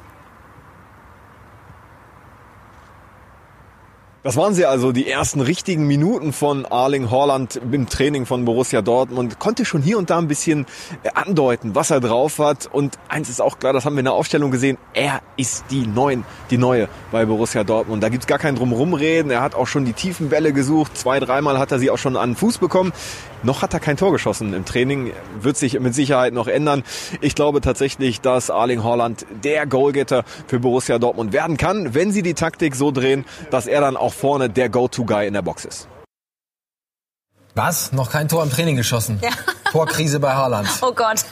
Das 4.25 4.37
waren 4.37 4.55
sie 4.55 4.65
also, 4.65 4.91
die 4.91 5.07
ersten 5.07 5.43
richtigen 5.43 5.87
Minuten 5.87 6.33
von 6.33 6.65
Arling 6.65 7.11
Haaland 7.11 7.57
im 7.57 7.91
Training 7.91 8.25
von 8.25 8.47
Borussia 8.47 8.81
Dortmund. 8.81 9.39
Konnte 9.39 9.67
schon 9.67 9.83
hier 9.83 9.99
und 9.99 10.09
da 10.09 10.17
ein 10.17 10.29
bisschen 10.29 10.65
äh, 11.03 11.11
andeuten, 11.13 11.75
was 11.75 11.91
er 11.91 12.01
drauf 12.01 12.39
hat. 12.39 12.65
Und 12.65 12.99
eins 13.09 13.29
ist 13.29 13.43
auch 13.43 13.59
klar, 13.59 13.75
das 13.75 13.85
haben 13.85 13.97
wir 13.97 13.99
in 13.99 14.07
der 14.07 14.15
Aufstellung 14.15 14.51
gesehen, 14.51 14.79
er 14.95 15.21
ist 15.37 15.67
die 15.71 15.87
Neuen, 15.87 16.25
die 16.49 16.57
Neue 16.57 16.89
bei 17.13 17.27
Borussia 17.27 17.65
Dortmund. 17.65 18.03
Da 18.03 18.09
gibt's 18.09 18.27
gar 18.27 18.39
kein 18.39 18.57
Drumrumreden. 18.57 19.31
Er 19.31 19.43
hat 19.43 19.55
auch 19.55 19.67
schon 19.67 19.85
die 19.85 19.93
tiefen 19.93 20.31
Bälle 20.31 20.55
gesucht. 20.55 20.97
Zwei, 20.97 21.21
dreimal 21.21 21.59
hat 21.59 21.71
er 21.71 21.79
sie 21.79 21.91
auch 21.91 21.99
schon 21.99 22.17
an 22.17 22.31
den 22.31 22.37
Fuß 22.37 22.57
bekommen. 22.57 22.95
Noch 23.45 23.61
hat 23.61 23.75
er 23.75 23.81
kein 23.81 23.99
Tor 23.99 24.11
geschossen 24.11 24.55
im 24.55 24.65
Training. 24.65 25.13
Wird 25.39 25.59
sich 25.59 25.79
mit 25.79 25.95
Sicherheit 25.95 26.33
noch 26.33 26.49
ändern. 26.49 26.83
Ich 27.21 27.35
glaube 27.35 27.61
tatsächlich, 27.61 28.23
dass 28.23 28.51
Arling 28.51 28.83
Haaland 28.83 29.27
der 29.45 29.67
Goalgetter 29.67 30.25
für 30.47 30.61
Borussia 30.61 30.99
Dortmund 30.99 31.35
werden 31.35 31.59
kann, 31.59 31.95
wenn 31.95 32.11
sie 32.11 32.23
die 32.23 32.33
Taktik 32.33 32.75
so 32.75 32.91
drehen, 32.91 33.27
dass 33.51 33.67
er 33.67 33.83
dann 33.83 33.99
auch 33.99 34.15
vorne 34.15 34.49
der 34.49 34.71
Go-To-Guy 34.71 35.27
in 35.27 35.35
der 35.35 35.43
Box 35.43 35.67
ist. 35.67 35.89
Was? 37.55 37.93
Noch 37.93 38.11
kein 38.11 38.29
Tor 38.29 38.43
im 38.43 38.51
Training 38.51 38.77
geschossen? 38.77 39.21
Ja. 39.23 39.31
Torkrise 39.71 40.21
bei 40.21 40.33
Haaland. 40.33 40.69
Oh 40.81 40.93
Gott, 40.93 41.25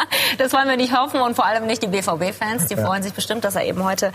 das 0.38 0.52
wollen 0.52 0.68
wir 0.68 0.76
nicht 0.76 0.96
hoffen 0.96 1.20
und 1.20 1.34
vor 1.34 1.46
allem 1.46 1.66
nicht 1.66 1.82
die 1.82 1.88
BVB-Fans. 1.88 2.66
Die 2.66 2.74
ja. 2.74 2.84
freuen 2.84 3.02
sich 3.02 3.12
bestimmt, 3.12 3.44
dass 3.44 3.54
er 3.54 3.64
eben 3.64 3.84
heute 3.84 4.12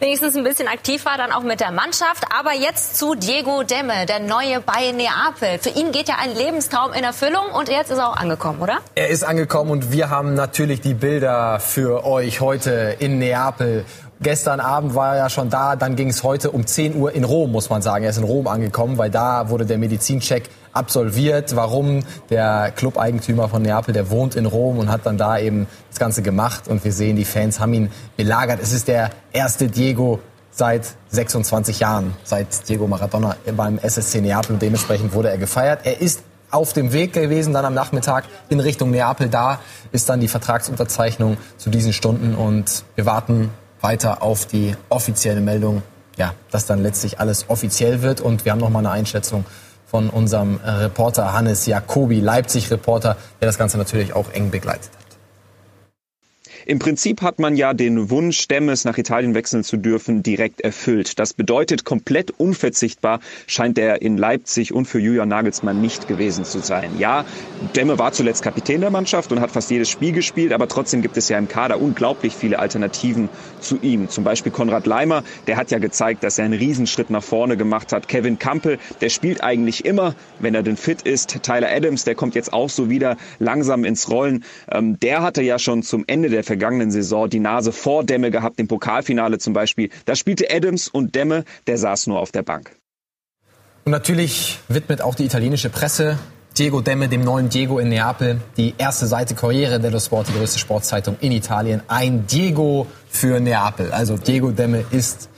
wenigstens 0.00 0.36
ein 0.36 0.44
bisschen 0.44 0.68
aktiv 0.68 1.04
war, 1.04 1.16
dann 1.16 1.32
auch 1.32 1.42
mit 1.42 1.60
der 1.60 1.70
Mannschaft. 1.70 2.24
Aber 2.36 2.54
jetzt 2.54 2.96
zu 2.96 3.14
Diego 3.14 3.62
Demme, 3.62 4.06
der 4.06 4.20
neue 4.20 4.60
bei 4.60 4.92
Neapel. 4.92 5.58
Für 5.58 5.70
ihn 5.70 5.92
geht 5.92 6.08
ja 6.08 6.16
ein 6.20 6.34
Lebenstraum 6.34 6.92
in 6.92 7.04
Erfüllung 7.04 7.46
und 7.52 7.68
jetzt 7.68 7.90
ist 7.90 7.98
er 7.98 8.10
auch 8.10 8.16
angekommen, 8.16 8.60
oder? 8.60 8.78
Er 8.94 9.08
ist 9.08 9.24
angekommen 9.24 9.70
und 9.70 9.92
wir 9.92 10.10
haben 10.10 10.34
natürlich 10.34 10.80
die 10.80 10.94
Bilder 10.94 11.60
für 11.60 12.04
euch 12.04 12.40
heute 12.40 12.96
in 12.98 13.18
Neapel. 13.18 13.84
Gestern 14.20 14.58
Abend 14.58 14.96
war 14.96 15.14
er 15.14 15.18
ja 15.18 15.30
schon 15.30 15.48
da, 15.48 15.76
dann 15.76 15.94
ging 15.94 16.08
es 16.08 16.24
heute 16.24 16.50
um 16.50 16.66
10 16.66 16.96
Uhr 16.96 17.12
in 17.12 17.22
Rom, 17.22 17.52
muss 17.52 17.70
man 17.70 17.82
sagen. 17.82 18.02
Er 18.02 18.10
ist 18.10 18.18
in 18.18 18.24
Rom 18.24 18.48
angekommen, 18.48 18.98
weil 18.98 19.10
da 19.10 19.48
wurde 19.48 19.64
der 19.64 19.78
Medizincheck 19.78 20.50
absolviert. 20.72 21.54
Warum? 21.54 22.02
Der 22.28 22.72
Club-Eigentümer 22.74 23.48
von 23.48 23.62
Neapel, 23.62 23.94
der 23.94 24.10
wohnt 24.10 24.34
in 24.34 24.46
Rom 24.46 24.78
und 24.78 24.90
hat 24.90 25.06
dann 25.06 25.18
da 25.18 25.38
eben 25.38 25.68
das 25.90 26.00
Ganze 26.00 26.22
gemacht. 26.22 26.66
Und 26.66 26.84
wir 26.84 26.92
sehen, 26.92 27.14
die 27.14 27.24
Fans 27.24 27.60
haben 27.60 27.72
ihn 27.74 27.92
belagert. 28.16 28.58
Es 28.60 28.72
ist 28.72 28.88
der 28.88 29.10
erste 29.32 29.68
Diego 29.68 30.18
seit 30.50 30.94
26 31.10 31.78
Jahren, 31.78 32.14
seit 32.24 32.68
Diego 32.68 32.88
Maradona 32.88 33.36
beim 33.56 33.78
SSC 33.78 34.20
Neapel. 34.20 34.54
Und 34.54 34.62
dementsprechend 34.62 35.14
wurde 35.14 35.30
er 35.30 35.38
gefeiert. 35.38 35.80
Er 35.84 36.00
ist 36.00 36.22
auf 36.50 36.72
dem 36.72 36.92
Weg 36.92 37.12
gewesen, 37.12 37.52
dann 37.52 37.64
am 37.64 37.74
Nachmittag 37.74 38.24
in 38.48 38.58
Richtung 38.58 38.90
Neapel. 38.90 39.28
Da 39.28 39.60
ist 39.92 40.08
dann 40.08 40.18
die 40.18 40.28
Vertragsunterzeichnung 40.28 41.36
zu 41.56 41.70
diesen 41.70 41.92
Stunden 41.92 42.34
und 42.34 42.84
wir 42.96 43.06
warten 43.06 43.50
weiter 43.80 44.22
auf 44.22 44.46
die 44.46 44.74
offizielle 44.88 45.40
Meldung, 45.40 45.82
ja, 46.16 46.34
dass 46.50 46.66
dann 46.66 46.82
letztlich 46.82 47.20
alles 47.20 47.46
offiziell 47.48 48.02
wird. 48.02 48.20
Und 48.20 48.44
wir 48.44 48.52
haben 48.52 48.60
noch 48.60 48.70
mal 48.70 48.80
eine 48.80 48.90
Einschätzung 48.90 49.44
von 49.86 50.10
unserem 50.10 50.60
Reporter 50.64 51.32
Hannes 51.32 51.64
Jacobi, 51.66 52.20
Leipzig-Reporter, 52.20 53.16
der 53.40 53.46
das 53.46 53.56
Ganze 53.56 53.78
natürlich 53.78 54.12
auch 54.12 54.30
eng 54.32 54.50
begleitet. 54.50 54.90
Im 56.70 56.78
Prinzip 56.78 57.22
hat 57.22 57.38
man 57.38 57.56
ja 57.56 57.72
den 57.72 58.10
Wunsch, 58.10 58.46
Demmes 58.46 58.84
nach 58.84 58.98
Italien 58.98 59.34
wechseln 59.34 59.64
zu 59.64 59.78
dürfen, 59.78 60.22
direkt 60.22 60.60
erfüllt. 60.60 61.18
Das 61.18 61.32
bedeutet, 61.32 61.86
komplett 61.86 62.30
unverzichtbar 62.30 63.20
scheint 63.46 63.78
er 63.78 64.02
in 64.02 64.18
Leipzig 64.18 64.74
und 64.74 64.84
für 64.84 64.98
Julian 64.98 65.30
Nagelsmann 65.30 65.80
nicht 65.80 66.08
gewesen 66.08 66.44
zu 66.44 66.58
sein. 66.58 66.90
Ja, 66.98 67.24
Demme 67.74 67.98
war 67.98 68.12
zuletzt 68.12 68.42
Kapitän 68.42 68.82
der 68.82 68.90
Mannschaft 68.90 69.32
und 69.32 69.40
hat 69.40 69.50
fast 69.50 69.70
jedes 69.70 69.88
Spiel 69.88 70.12
gespielt, 70.12 70.52
aber 70.52 70.68
trotzdem 70.68 71.00
gibt 71.00 71.16
es 71.16 71.30
ja 71.30 71.38
im 71.38 71.48
Kader 71.48 71.80
unglaublich 71.80 72.34
viele 72.36 72.58
Alternativen 72.58 73.30
zu 73.60 73.78
ihm. 73.80 74.10
Zum 74.10 74.24
Beispiel 74.24 74.52
Konrad 74.52 74.86
Leimer, 74.86 75.24
der 75.46 75.56
hat 75.56 75.70
ja 75.70 75.78
gezeigt, 75.78 76.22
dass 76.22 76.36
er 76.36 76.44
einen 76.44 76.58
Riesenschritt 76.58 77.08
nach 77.08 77.24
vorne 77.24 77.56
gemacht 77.56 77.94
hat. 77.94 78.08
Kevin 78.08 78.38
Campbell, 78.38 78.78
der 79.00 79.08
spielt 79.08 79.42
eigentlich 79.42 79.86
immer, 79.86 80.14
wenn 80.38 80.54
er 80.54 80.62
denn 80.62 80.76
fit 80.76 81.00
ist. 81.00 81.42
Tyler 81.42 81.70
Adams, 81.74 82.04
der 82.04 82.14
kommt 82.14 82.34
jetzt 82.34 82.52
auch 82.52 82.68
so 82.68 82.90
wieder 82.90 83.16
langsam 83.38 83.84
ins 83.84 84.10
Rollen. 84.10 84.44
Ähm, 84.70 85.00
der 85.00 85.22
hatte 85.22 85.40
ja 85.40 85.58
schon 85.58 85.82
zum 85.82 86.04
Ende 86.06 86.28
der 86.28 86.44
vergangenen 86.58 86.90
Saison 86.90 87.30
die 87.30 87.38
Nase 87.38 87.70
vor 87.70 88.02
Demme 88.02 88.32
gehabt, 88.32 88.58
im 88.58 88.66
Pokalfinale 88.66 89.38
zum 89.38 89.52
Beispiel. 89.52 89.90
Da 90.06 90.16
spielte 90.16 90.46
Adams 90.50 90.88
und 90.88 91.14
Demme, 91.14 91.44
der 91.68 91.78
saß 91.78 92.08
nur 92.08 92.18
auf 92.18 92.32
der 92.32 92.42
Bank. 92.42 92.74
Und 93.84 93.92
natürlich 93.92 94.58
widmet 94.68 95.00
auch 95.00 95.14
die 95.14 95.24
italienische 95.24 95.70
Presse 95.70 96.18
Diego 96.58 96.80
Demme, 96.80 97.08
dem 97.08 97.20
neuen 97.20 97.48
Diego 97.48 97.78
in 97.78 97.90
Neapel, 97.90 98.40
die 98.56 98.74
erste 98.76 99.06
Seite 99.06 99.36
Corriere 99.36 99.78
dello 99.78 100.00
Sport, 100.00 100.26
die 100.28 100.32
größte 100.32 100.58
Sportzeitung 100.58 101.16
in 101.20 101.30
Italien. 101.30 101.82
Ein 101.86 102.26
Diego 102.26 102.88
für 103.08 103.38
Neapel. 103.38 103.92
Also 103.92 104.16
Diego 104.16 104.50
Demme 104.50 104.84
ist 104.90 105.28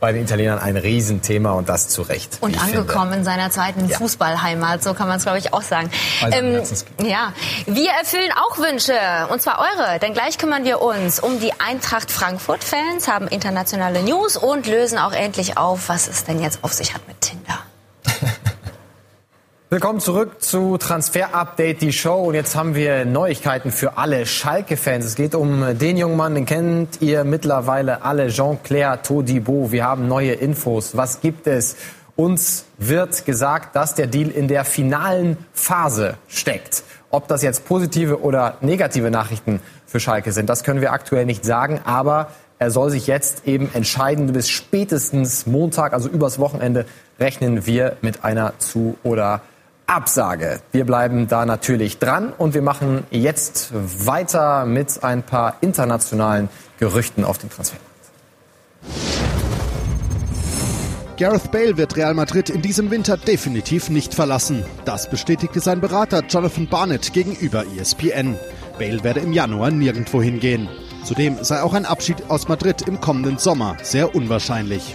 bei 0.00 0.12
den 0.12 0.24
Italienern 0.24 0.58
ein 0.58 0.76
Riesenthema 0.76 1.52
und 1.52 1.68
das 1.68 1.88
zu 1.88 2.02
Recht. 2.02 2.38
Und 2.40 2.60
angekommen 2.60 3.12
finde. 3.12 3.18
in 3.18 3.24
seiner 3.24 3.50
zweiten 3.50 3.88
ja. 3.88 3.98
Fußballheimat, 3.98 4.82
so 4.82 4.94
kann 4.94 5.08
man 5.08 5.18
es 5.18 5.24
glaube 5.24 5.38
ich 5.38 5.52
auch 5.52 5.62
sagen. 5.62 5.90
Ähm, 6.30 6.62
ja, 7.02 7.32
wir 7.66 7.90
erfüllen 7.90 8.30
auch 8.32 8.58
Wünsche 8.58 8.94
und 9.30 9.42
zwar 9.42 9.58
eure, 9.58 9.98
denn 9.98 10.14
gleich 10.14 10.38
kümmern 10.38 10.64
wir 10.64 10.80
uns 10.80 11.20
um 11.20 11.40
die 11.40 11.52
Eintracht 11.58 12.10
Frankfurt-Fans, 12.10 13.08
haben 13.08 13.28
internationale 13.28 14.02
News 14.02 14.36
und 14.36 14.66
lösen 14.66 14.98
auch 14.98 15.12
endlich 15.12 15.58
auf, 15.58 15.88
was 15.88 16.08
es 16.08 16.24
denn 16.24 16.40
jetzt 16.40 16.62
auf 16.62 16.72
sich 16.72 16.94
hat 16.94 17.06
mit 17.08 17.20
Tinder. 17.20 17.58
Willkommen 19.70 20.00
zurück 20.00 20.40
zu 20.40 20.78
Transfer 20.78 21.34
Update, 21.34 21.82
die 21.82 21.92
Show. 21.92 22.28
Und 22.28 22.34
jetzt 22.34 22.56
haben 22.56 22.74
wir 22.74 23.04
Neuigkeiten 23.04 23.70
für 23.70 23.98
alle 23.98 24.24
Schalke-Fans. 24.24 25.04
Es 25.04 25.14
geht 25.14 25.34
um 25.34 25.76
den 25.78 25.98
jungen 25.98 26.16
Mann, 26.16 26.34
den 26.34 26.46
kennt 26.46 27.02
ihr 27.02 27.22
mittlerweile 27.24 28.00
alle, 28.00 28.28
Jean-Claire 28.28 29.02
Todibo. 29.02 29.70
Wir 29.70 29.84
haben 29.84 30.08
neue 30.08 30.32
Infos. 30.32 30.96
Was 30.96 31.20
gibt 31.20 31.46
es? 31.46 31.76
Uns 32.16 32.64
wird 32.78 33.26
gesagt, 33.26 33.76
dass 33.76 33.94
der 33.94 34.06
Deal 34.06 34.30
in 34.30 34.48
der 34.48 34.64
finalen 34.64 35.36
Phase 35.52 36.14
steckt. 36.28 36.82
Ob 37.10 37.28
das 37.28 37.42
jetzt 37.42 37.66
positive 37.66 38.22
oder 38.22 38.56
negative 38.62 39.10
Nachrichten 39.10 39.60
für 39.86 40.00
Schalke 40.00 40.32
sind, 40.32 40.48
das 40.48 40.64
können 40.64 40.80
wir 40.80 40.94
aktuell 40.94 41.26
nicht 41.26 41.44
sagen. 41.44 41.82
Aber 41.84 42.28
er 42.58 42.70
soll 42.70 42.88
sich 42.88 43.06
jetzt 43.06 43.46
eben 43.46 43.68
entscheiden. 43.74 44.32
Bis 44.32 44.48
spätestens 44.48 45.46
Montag, 45.46 45.92
also 45.92 46.08
übers 46.08 46.38
Wochenende, 46.38 46.86
rechnen 47.20 47.66
wir 47.66 47.98
mit 48.00 48.24
einer 48.24 48.54
Zu- 48.58 48.96
oder 49.02 49.42
Absage. 49.88 50.60
Wir 50.70 50.84
bleiben 50.84 51.28
da 51.28 51.46
natürlich 51.46 51.98
dran 51.98 52.32
und 52.36 52.52
wir 52.52 52.60
machen 52.60 53.04
jetzt 53.10 53.70
weiter 53.72 54.66
mit 54.66 55.02
ein 55.02 55.22
paar 55.22 55.56
internationalen 55.62 56.50
Gerüchten 56.78 57.24
auf 57.24 57.38
dem 57.38 57.48
Transfer. 57.48 57.78
Gareth 61.16 61.50
Bale 61.50 61.76
wird 61.76 61.96
Real 61.96 62.14
Madrid 62.14 62.50
in 62.50 62.62
diesem 62.62 62.90
Winter 62.90 63.16
definitiv 63.16 63.88
nicht 63.88 64.14
verlassen. 64.14 64.62
Das 64.84 65.10
bestätigte 65.10 65.58
sein 65.58 65.80
Berater 65.80 66.22
Jonathan 66.28 66.68
Barnett 66.68 67.12
gegenüber 67.12 67.64
ESPN. 67.76 68.36
Bale 68.78 69.02
werde 69.02 69.20
im 69.20 69.32
Januar 69.32 69.70
nirgendwo 69.70 70.22
hingehen. 70.22 70.68
Zudem 71.02 71.42
sei 71.42 71.62
auch 71.62 71.72
ein 71.72 71.86
Abschied 71.86 72.28
aus 72.28 72.46
Madrid 72.46 72.82
im 72.86 73.00
kommenden 73.00 73.38
Sommer 73.38 73.78
sehr 73.82 74.14
unwahrscheinlich. 74.14 74.94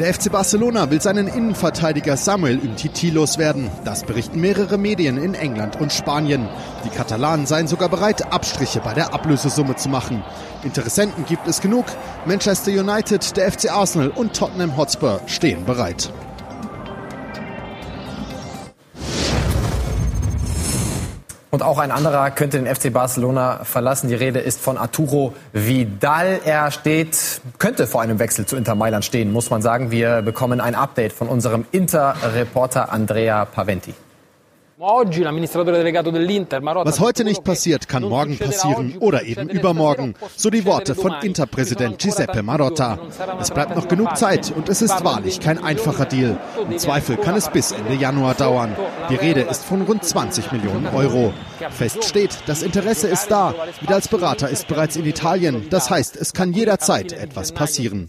Der 0.00 0.14
FC 0.14 0.32
Barcelona 0.32 0.90
will 0.90 1.02
seinen 1.02 1.28
Innenverteidiger 1.28 2.16
Samuel 2.16 2.58
Umtiti 2.58 3.10
loswerden. 3.10 3.70
Das 3.84 4.02
berichten 4.02 4.40
mehrere 4.40 4.78
Medien 4.78 5.18
in 5.18 5.34
England 5.34 5.78
und 5.78 5.92
Spanien. 5.92 6.48
Die 6.86 6.88
Katalanen 6.88 7.44
seien 7.44 7.66
sogar 7.66 7.90
bereit, 7.90 8.32
Abstriche 8.32 8.80
bei 8.80 8.94
der 8.94 9.12
Ablösesumme 9.12 9.76
zu 9.76 9.90
machen. 9.90 10.24
Interessenten 10.64 11.26
gibt 11.26 11.46
es 11.46 11.60
genug. 11.60 11.84
Manchester 12.24 12.70
United, 12.70 13.36
der 13.36 13.52
FC 13.52 13.70
Arsenal 13.70 14.08
und 14.08 14.34
Tottenham 14.34 14.74
Hotspur 14.78 15.20
stehen 15.26 15.66
bereit. 15.66 16.10
Und 21.50 21.64
auch 21.64 21.78
ein 21.78 21.90
anderer 21.90 22.30
könnte 22.30 22.62
den 22.62 22.72
FC 22.72 22.92
Barcelona 22.92 23.64
verlassen. 23.64 24.08
Die 24.08 24.14
Rede 24.14 24.38
ist 24.38 24.60
von 24.60 24.78
Arturo 24.78 25.34
Vidal. 25.52 26.40
Er 26.44 26.70
steht, 26.70 27.40
könnte 27.58 27.88
vor 27.88 28.02
einem 28.02 28.20
Wechsel 28.20 28.46
zu 28.46 28.56
Inter 28.56 28.76
Mailand 28.76 29.04
stehen, 29.04 29.32
muss 29.32 29.50
man 29.50 29.60
sagen. 29.60 29.90
Wir 29.90 30.22
bekommen 30.22 30.60
ein 30.60 30.76
Update 30.76 31.12
von 31.12 31.28
unserem 31.28 31.66
Inter-Reporter 31.72 32.92
Andrea 32.92 33.44
Paventi. 33.46 33.94
Was 36.84 37.00
heute 37.00 37.24
nicht 37.24 37.44
passiert, 37.44 37.86
kann 37.86 38.02
morgen 38.02 38.38
passieren 38.38 38.96
oder 38.98 39.24
eben 39.24 39.50
übermorgen. 39.50 40.14
So 40.36 40.48
die 40.48 40.64
Worte 40.64 40.94
von 40.94 41.12
Interpräsident 41.20 41.98
Giuseppe 41.98 42.42
Marotta. 42.42 42.98
Es 43.38 43.50
bleibt 43.50 43.76
noch 43.76 43.88
genug 43.88 44.16
Zeit 44.16 44.50
und 44.56 44.70
es 44.70 44.80
ist 44.80 45.04
wahrlich 45.04 45.40
kein 45.40 45.62
einfacher 45.62 46.06
Deal. 46.06 46.38
Im 46.66 46.78
Zweifel 46.78 47.18
kann 47.18 47.36
es 47.36 47.50
bis 47.50 47.72
Ende 47.72 47.92
Januar 47.92 48.32
dauern. 48.32 48.74
Die 49.10 49.16
Rede 49.16 49.42
ist 49.42 49.66
von 49.66 49.82
rund 49.82 50.02
20 50.02 50.50
Millionen 50.50 50.86
Euro. 50.86 51.34
Fest 51.68 52.04
steht, 52.04 52.38
das 52.46 52.62
Interesse 52.62 53.08
ist 53.08 53.30
da. 53.30 53.54
Vidals 53.82 54.08
Berater 54.08 54.48
ist 54.48 54.66
bereits 54.66 54.96
in 54.96 55.04
Italien. 55.04 55.66
Das 55.68 55.90
heißt, 55.90 56.16
es 56.16 56.32
kann 56.32 56.54
jederzeit 56.54 57.12
etwas 57.12 57.52
passieren. 57.52 58.08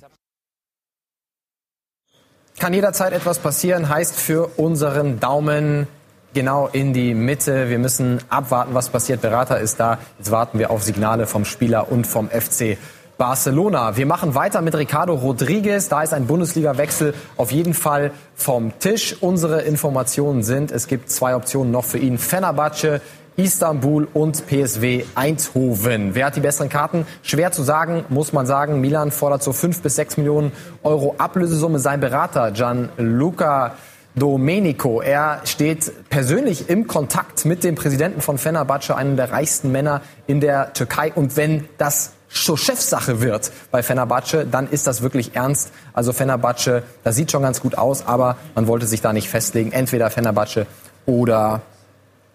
Kann 2.60 2.74
jederzeit 2.74 3.12
etwas 3.12 3.40
passieren, 3.40 3.90
heißt 3.90 4.18
für 4.18 4.52
unseren 4.56 5.20
Daumen 5.20 5.90
genau 6.34 6.70
in 6.72 6.94
die 6.94 7.14
Mitte. 7.14 7.70
Wir 7.70 7.80
müssen 7.80 8.20
abwarten, 8.30 8.74
was 8.74 8.90
passiert. 8.90 9.22
Berater 9.22 9.60
ist 9.60 9.80
da. 9.80 9.98
Jetzt 10.18 10.32
warten 10.32 10.60
wir 10.60 10.72
auf 10.72 10.84
Signale 10.84 11.28
vom 11.28 11.46
Spieler 11.46 11.92
und 11.92 12.08
vom 12.08 12.30
FC 12.30 12.78
Barcelona. 13.18 13.98
Wir 13.98 14.08
machen 14.08 14.34
weiter 14.34 14.62
mit 14.62 14.76
Ricardo 14.76 15.14
Rodriguez. 15.14 15.90
Da 15.90 16.02
ist 16.02 16.14
ein 16.14 16.26
Bundesliga-Wechsel 16.26 17.14
auf 17.38 17.52
jeden 17.52 17.74
Fall 17.74 18.12
vom 18.36 18.72
Tisch. 18.80 19.16
Unsere 19.22 19.62
Informationen 19.62 20.42
sind, 20.42 20.72
es 20.72 20.88
gibt 20.88 21.12
zwei 21.12 21.36
Optionen 21.36 21.72
noch 21.72 21.86
für 21.86 22.00
ihn. 22.00 22.18
Fenerbahce, 22.18 23.00
Istanbul 23.36 24.08
und 24.14 24.48
PSW 24.48 25.04
Eindhoven. 25.16 26.16
Wer 26.16 26.26
hat 26.26 26.36
die 26.36 26.42
besseren 26.42 26.70
Karten? 26.70 27.06
Schwer 27.22 27.52
zu 27.52 27.64
sagen, 27.64 28.06
muss 28.10 28.34
man 28.34 28.46
sagen. 28.46 28.82
Milan 28.82 29.12
fordert 29.12 29.44
so 29.44 29.54
fünf 29.54 29.82
bis 29.82 29.96
sechs 29.96 30.18
Millionen 30.18 30.52
Euro 30.84 31.16
Ablösesumme. 31.18 31.80
Sein 31.80 32.00
Berater 32.00 32.52
Gianluca 32.52 33.76
Domenico. 34.16 35.02
Er 35.02 35.42
steht 35.46 36.10
persönlich 36.10 36.70
im 36.70 36.88
Kontakt 36.88 37.46
mit 37.46 37.64
dem 37.64 37.76
Präsidenten 37.76 38.22
von 38.22 38.38
Fenerbahce, 38.38 38.96
einem 38.96 39.16
der 39.16 39.32
reichsten 39.32 39.72
Männer 39.72 40.02
in 40.28 40.42
der 40.42 40.74
Türkei. 40.74 41.12
Und 41.14 41.38
wenn 41.38 41.68
das 41.78 42.12
zur 42.30 42.58
Chefsache 42.58 43.22
wird 43.22 43.52
bei 43.72 43.84
Fenerbahce, 43.84 44.46
dann 44.46 44.70
ist 44.70 44.88
das 44.88 45.02
wirklich 45.02 45.36
ernst. 45.36 45.72
Also 45.94 46.14
Fenerbahce, 46.14 46.84
das 47.04 47.16
sieht 47.16 47.32
schon 47.32 47.44
ganz 47.44 47.62
gut 47.62 47.78
aus, 47.78 48.06
aber 48.06 48.38
man 48.56 48.68
wollte 48.68 48.86
sich 48.86 49.02
da 49.02 49.14
nicht 49.14 49.30
festlegen. 49.30 49.72
Entweder 49.72 50.10
Fenerbahce 50.10 50.66
oder 51.06 51.62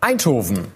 Eindhoven. 0.00 0.66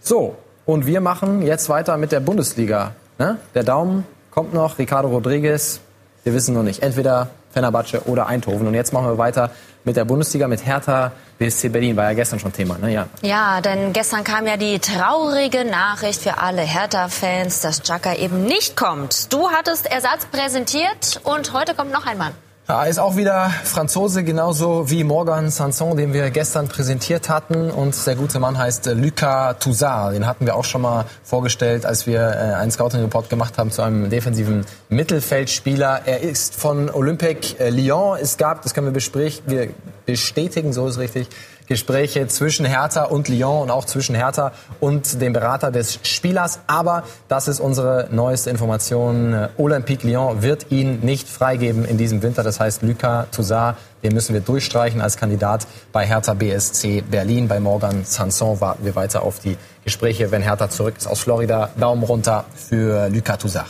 So, 0.00 0.36
und 0.66 0.86
wir 0.86 1.00
machen 1.00 1.42
jetzt 1.42 1.68
weiter 1.68 1.96
mit 1.96 2.12
der 2.12 2.20
Bundesliga. 2.20 2.92
Ne? 3.18 3.38
Der 3.54 3.64
Daumen 3.64 4.06
kommt 4.30 4.54
noch, 4.54 4.78
Ricardo 4.78 5.08
Rodriguez. 5.08 5.80
Wir 6.24 6.34
wissen 6.34 6.54
noch 6.54 6.62
nicht. 6.62 6.82
Entweder 6.82 7.28
Fenerbahce 7.52 8.02
oder 8.06 8.26
Eindhoven. 8.26 8.66
Und 8.66 8.74
jetzt 8.74 8.92
machen 8.92 9.06
wir 9.06 9.18
weiter 9.18 9.50
mit 9.84 9.96
der 9.96 10.04
Bundesliga, 10.04 10.46
mit 10.48 10.64
Hertha 10.64 11.12
BSC 11.38 11.68
Berlin. 11.70 11.96
War 11.96 12.04
ja 12.04 12.12
gestern 12.12 12.38
schon 12.38 12.52
Thema, 12.52 12.78
ne? 12.78 12.92
Ja. 12.92 13.06
Ja, 13.22 13.60
denn 13.60 13.92
gestern 13.92 14.24
kam 14.24 14.46
ja 14.46 14.56
die 14.56 14.78
traurige 14.78 15.64
Nachricht 15.64 16.22
für 16.22 16.38
alle 16.38 16.62
Hertha-Fans, 16.62 17.60
dass 17.60 17.82
Chaka 17.82 18.14
eben 18.14 18.44
nicht 18.44 18.76
kommt. 18.76 19.32
Du 19.32 19.50
hattest 19.50 19.90
Ersatz 19.90 20.26
präsentiert 20.26 21.20
und 21.24 21.52
heute 21.52 21.74
kommt 21.74 21.92
noch 21.92 22.06
ein 22.06 22.18
Mann. 22.18 22.32
Ja, 22.70 22.84
ist 22.84 23.00
auch 23.00 23.16
wieder 23.16 23.50
Franzose, 23.64 24.22
genauso 24.22 24.88
wie 24.88 25.02
Morgan 25.02 25.50
Sanson, 25.50 25.96
den 25.96 26.12
wir 26.12 26.30
gestern 26.30 26.68
präsentiert 26.68 27.28
hatten. 27.28 27.68
Und 27.68 28.06
der 28.06 28.14
gute 28.14 28.38
Mann 28.38 28.58
heißt 28.58 28.86
Lucas 28.94 29.56
Touzard. 29.58 30.14
Den 30.14 30.24
hatten 30.24 30.46
wir 30.46 30.54
auch 30.54 30.64
schon 30.64 30.82
mal 30.82 31.04
vorgestellt, 31.24 31.84
als 31.84 32.06
wir 32.06 32.20
äh, 32.20 32.54
einen 32.54 32.70
Scouting-Report 32.70 33.28
gemacht 33.28 33.58
haben 33.58 33.72
zu 33.72 33.82
einem 33.82 34.08
defensiven 34.08 34.64
Mittelfeldspieler. 34.88 36.02
Er 36.06 36.20
ist 36.20 36.54
von 36.54 36.88
Olympique 36.90 37.58
äh, 37.58 37.70
Lyon. 37.70 38.16
Es 38.22 38.36
gab, 38.36 38.62
das 38.62 38.72
können 38.72 38.94
wir, 38.94 39.32
wir 39.46 39.70
bestätigen, 40.06 40.72
so 40.72 40.86
ist 40.86 40.98
richtig, 40.98 41.26
Gespräche 41.70 42.26
zwischen 42.26 42.66
Hertha 42.66 43.04
und 43.04 43.28
Lyon 43.28 43.62
und 43.62 43.70
auch 43.70 43.84
zwischen 43.84 44.16
Hertha 44.16 44.50
und 44.80 45.22
dem 45.22 45.32
Berater 45.32 45.70
des 45.70 46.00
Spielers. 46.02 46.58
Aber 46.66 47.04
das 47.28 47.46
ist 47.46 47.60
unsere 47.60 48.08
neueste 48.10 48.50
Information. 48.50 49.46
Olympique 49.56 50.04
Lyon 50.04 50.42
wird 50.42 50.72
ihn 50.72 50.98
nicht 51.02 51.28
freigeben 51.28 51.84
in 51.84 51.96
diesem 51.96 52.22
Winter. 52.22 52.42
Das 52.42 52.58
heißt, 52.58 52.82
Lucas 52.82 53.26
Touzard, 53.30 53.76
den 54.02 54.14
müssen 54.14 54.34
wir 54.34 54.40
durchstreichen 54.40 55.00
als 55.00 55.16
Kandidat 55.16 55.68
bei 55.92 56.04
Hertha 56.04 56.34
BSC 56.34 57.02
Berlin. 57.08 57.46
Bei 57.46 57.60
Morgan 57.60 58.04
Sanson 58.04 58.60
warten 58.60 58.84
wir 58.84 58.96
weiter 58.96 59.22
auf 59.22 59.38
die 59.38 59.56
Gespräche, 59.84 60.32
wenn 60.32 60.42
Hertha 60.42 60.70
zurück 60.70 60.96
ist 60.98 61.06
aus 61.06 61.20
Florida. 61.20 61.70
Daumen 61.78 62.02
runter 62.02 62.46
für 62.52 63.08
Lucas 63.10 63.38
Touzard. 63.38 63.66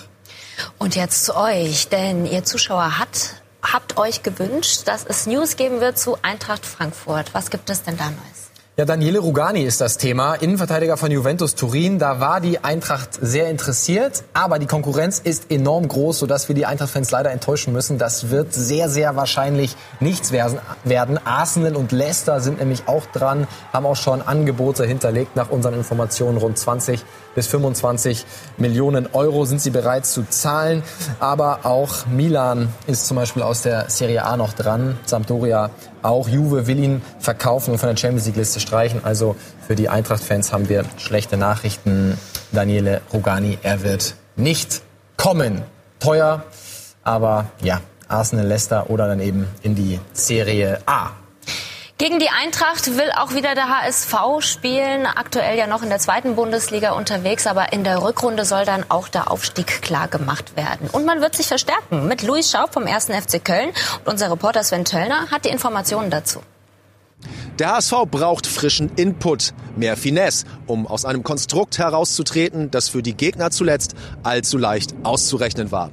Und 0.79 0.97
jetzt 0.97 1.27
zu 1.27 1.37
euch, 1.37 1.91
denn 1.91 2.25
ihr 2.25 2.45
Zuschauer 2.45 2.99
hat 2.99 3.40
habt 3.63 3.97
euch 3.97 4.23
gewünscht, 4.23 4.83
dass 4.87 5.05
es 5.05 5.27
News 5.27 5.57
geben 5.57 5.81
wird 5.81 5.99
zu 5.99 6.17
Eintracht 6.23 6.65
Frankfurt. 6.65 7.35
Was 7.35 7.51
gibt 7.51 7.71
es 7.71 7.83
denn 7.83 7.97
da 7.97 8.07
Neues? 8.07 8.40
Ja, 8.81 8.87
Daniele 8.87 9.19
Rugani 9.19 9.61
ist 9.61 9.83
das 9.83 9.99
Thema, 9.99 10.37
Innenverteidiger 10.37 10.97
von 10.97 11.11
Juventus 11.11 11.55
Turin. 11.55 11.99
Da 11.99 12.19
war 12.19 12.41
die 12.41 12.65
Eintracht 12.65 13.11
sehr 13.21 13.51
interessiert, 13.51 14.25
aber 14.33 14.59
die 14.59 14.65
Konkurrenz 14.65 15.19
ist 15.19 15.51
enorm 15.51 15.87
groß, 15.87 16.21
sodass 16.21 16.49
wir 16.49 16.55
die 16.55 16.65
Eintracht-Fans 16.65 17.11
leider 17.11 17.31
enttäuschen 17.31 17.75
müssen. 17.75 17.99
Das 17.99 18.31
wird 18.31 18.55
sehr, 18.55 18.89
sehr 18.89 19.17
wahrscheinlich 19.17 19.77
nichts 20.01 20.33
werden. 20.33 21.21
Arsenal 21.27 21.77
und 21.77 21.93
Leicester 21.93 22.41
sind 22.41 22.59
nämlich 22.59 22.85
auch 22.87 23.05
dran, 23.05 23.47
haben 23.71 23.85
auch 23.85 23.97
schon 23.97 24.23
Angebote 24.23 24.87
hinterlegt. 24.87 25.37
Nach 25.37 25.51
unseren 25.51 25.75
Informationen 25.75 26.39
rund 26.39 26.57
20 26.57 27.05
bis 27.35 27.49
25 27.49 28.25
Millionen 28.57 29.09
Euro 29.13 29.45
sind 29.45 29.61
sie 29.61 29.71
bereit 29.71 30.07
zu 30.07 30.27
zahlen. 30.27 30.83
Aber 31.19 31.61
auch 31.65 32.07
Milan 32.07 32.73
ist 32.87 33.07
zum 33.07 33.19
Beispiel 33.19 33.43
aus 33.43 33.61
der 33.61 33.91
Serie 33.91 34.25
A 34.25 34.39
noch 34.39 34.55
dran. 34.55 34.99
Sampdoria 35.05 35.69
auch. 36.03 36.29
Juve 36.29 36.67
will 36.67 36.79
ihn 36.79 37.03
verkaufen 37.19 37.73
und 37.73 37.79
von 37.79 37.89
der 37.89 37.97
Champions 37.97 38.27
League 38.27 38.37
Liste 38.37 38.61
streichen. 38.61 39.05
Also 39.05 39.37
für 39.67 39.75
die 39.75 39.89
Eintracht-Fans 39.89 40.53
haben 40.53 40.69
wir 40.69 40.85
schlechte 40.97 41.37
Nachrichten. 41.37 42.19
Daniele 42.53 43.01
Rugani, 43.13 43.59
er 43.63 43.83
wird 43.83 44.15
nicht 44.37 44.83
kommen. 45.17 45.63
Teuer, 45.99 46.45
aber 47.05 47.47
ja, 47.63 47.81
Arsenal, 48.09 48.47
Leicester 48.47 48.91
oder 48.91 49.07
dann 49.07 49.21
eben 49.21 49.47
in 49.63 49.75
die 49.75 50.01
Serie 50.13 50.81
A. 50.87 51.11
Gegen 52.01 52.19
die 52.19 52.31
Eintracht 52.31 52.97
will 52.97 53.11
auch 53.15 53.35
wieder 53.35 53.55
der 53.55 53.69
HSV 53.69 54.15
spielen. 54.39 55.05
Aktuell 55.05 55.59
ja 55.59 55.67
noch 55.67 55.83
in 55.83 55.91
der 55.91 55.99
zweiten 55.99 56.35
Bundesliga 56.35 56.93
unterwegs, 56.93 57.47
aber 57.47 57.75
in 57.75 57.85
der 57.85 58.03
Rückrunde 58.03 58.47
soll 58.47 58.65
dann 58.65 58.87
auch 58.89 59.09
der 59.09 59.31
Aufstieg 59.31 59.83
klar 59.83 60.09
gemacht 60.09 60.57
werden. 60.57 60.89
Und 60.91 61.05
man 61.05 61.21
wird 61.21 61.37
sich 61.37 61.47
verstärken 61.47 62.09
mit 62.09 62.23
Luis 62.23 62.51
Schaub 62.51 62.73
vom 62.73 62.87
1. 62.87 63.09
FC 63.09 63.45
Köln. 63.45 63.69
Und 64.07 64.13
unser 64.13 64.31
Reporter 64.31 64.65
Sven 64.65 64.87
Töllner 64.87 65.31
hat 65.31 65.45
die 65.45 65.51
Informationen 65.51 66.09
dazu. 66.09 66.41
Der 67.59 67.75
HSV 67.75 68.07
braucht 68.11 68.47
frischen 68.47 68.91
Input, 68.97 69.53
mehr 69.77 69.99
Finesse, 69.99 70.47
um 70.67 70.87
aus 70.87 71.05
einem 71.05 71.23
Konstrukt 71.23 71.77
herauszutreten, 71.77 72.71
das 72.71 72.89
für 72.89 73.03
die 73.03 73.13
Gegner 73.13 73.51
zuletzt 73.51 73.95
allzu 74.23 74.57
leicht 74.57 74.95
auszurechnen 75.03 75.71
war. 75.71 75.91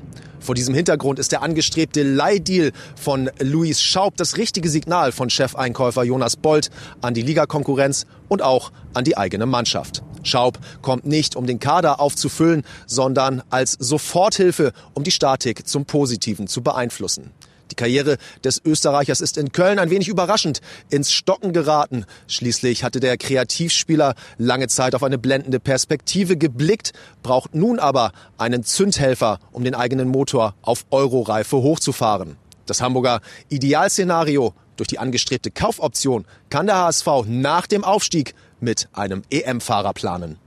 Vor 0.48 0.56
diesem 0.56 0.74
Hintergrund 0.74 1.20
ist 1.20 1.34
der 1.34 1.42
angestrebte 1.42 2.04
Leihdeal 2.04 2.72
von 2.96 3.30
Luis 3.38 3.82
Schaub 3.82 4.16
das 4.16 4.38
richtige 4.38 4.70
Signal 4.70 5.12
von 5.12 5.30
Chefeinkäufer 5.30 6.06
Jonas 6.06 6.38
Bolt 6.38 6.70
an 7.02 7.14
die 7.14 7.22
Ligakonkurrenz 7.22 8.06
und 8.30 8.42
auch 8.42 8.72
an 8.94 9.04
die 9.04 9.18
eigene 9.18 9.46
Mannschaft. 9.46 10.04
Schaub 10.24 10.58
kommt 10.82 11.06
nicht, 11.06 11.36
um 11.36 11.48
den 11.48 11.60
Kader 11.60 12.00
aufzufüllen, 12.00 12.64
sondern 12.86 13.44
als 13.50 13.74
Soforthilfe, 13.74 14.72
um 14.94 15.04
die 15.04 15.12
Statik 15.12 15.68
zum 15.68 15.84
Positiven 15.84 16.48
zu 16.48 16.64
beeinflussen. 16.64 17.32
Die 17.72 17.76
Karriere 17.76 18.18
des 18.44 18.62
Österreichers 18.64 19.22
ist 19.22 19.38
in 19.38 19.52
Köln 19.52 19.80
ein 19.80 19.90
wenig 19.90 20.08
überraschend 20.08 20.62
ins 20.90 21.12
Stocken 21.12 21.54
geraten. 21.54 22.06
Schließlich 22.28 22.84
hatte 22.84 23.00
der 23.00 23.18
Kreativspieler 23.18 24.16
lange 24.38 24.68
Zeit 24.68 24.96
auf 24.96 25.04
eine 25.04 25.18
blendende 25.18 25.60
Perspektive 25.60 26.38
geblickt, 26.38 26.94
braucht 27.24 27.56
nun 27.56 27.80
aber 27.80 28.12
einen 28.38 28.64
Zündhelfer, 28.64 29.40
um 29.52 29.64
den 29.64 29.76
eigenen 29.76 30.08
Motor 30.08 30.56
auf 30.62 30.86
Euroreife 30.92 31.58
hochzufahren. 31.58 32.38
Das 32.66 32.82
Hamburger 32.82 33.22
Idealszenario 33.50 34.54
durch 34.76 34.88
die 34.88 35.00
angestrebte 35.00 35.52
Kaufoption 35.52 36.26
kann 36.50 36.68
der 36.68 36.78
HSV 36.78 37.08
nach 37.26 37.68
dem 37.68 37.84
Aufstieg 37.84 38.36
mit 38.60 38.90
einem 38.94 39.24
EM-Fahrer 39.30 39.94
planen. 39.94 40.38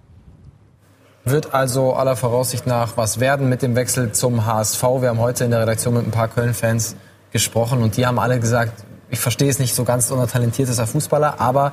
Wird 1.24 1.52
also 1.52 1.92
aller 1.92 2.16
Voraussicht 2.16 2.66
nach 2.66 2.96
was 2.96 3.20
werden 3.20 3.48
mit 3.48 3.62
dem 3.62 3.76
Wechsel 3.76 4.12
zum 4.12 4.46
HSV. 4.46 4.82
Wir 4.82 5.10
haben 5.10 5.18
heute 5.18 5.44
in 5.44 5.50
der 5.50 5.60
Redaktion 5.60 5.94
mit 5.94 6.06
ein 6.06 6.10
paar 6.10 6.28
Köln-Fans 6.28 6.96
gesprochen 7.32 7.82
und 7.82 7.96
die 7.96 8.06
haben 8.06 8.18
alle 8.18 8.40
gesagt, 8.40 8.84
ich 9.10 9.18
verstehe 9.18 9.50
es 9.50 9.58
nicht 9.58 9.74
so 9.74 9.84
ganz, 9.84 10.08
so 10.08 10.24
talentiert 10.26 10.68
ist 10.68 10.78
er 10.78 10.86
Fußballer, 10.86 11.40
aber 11.40 11.72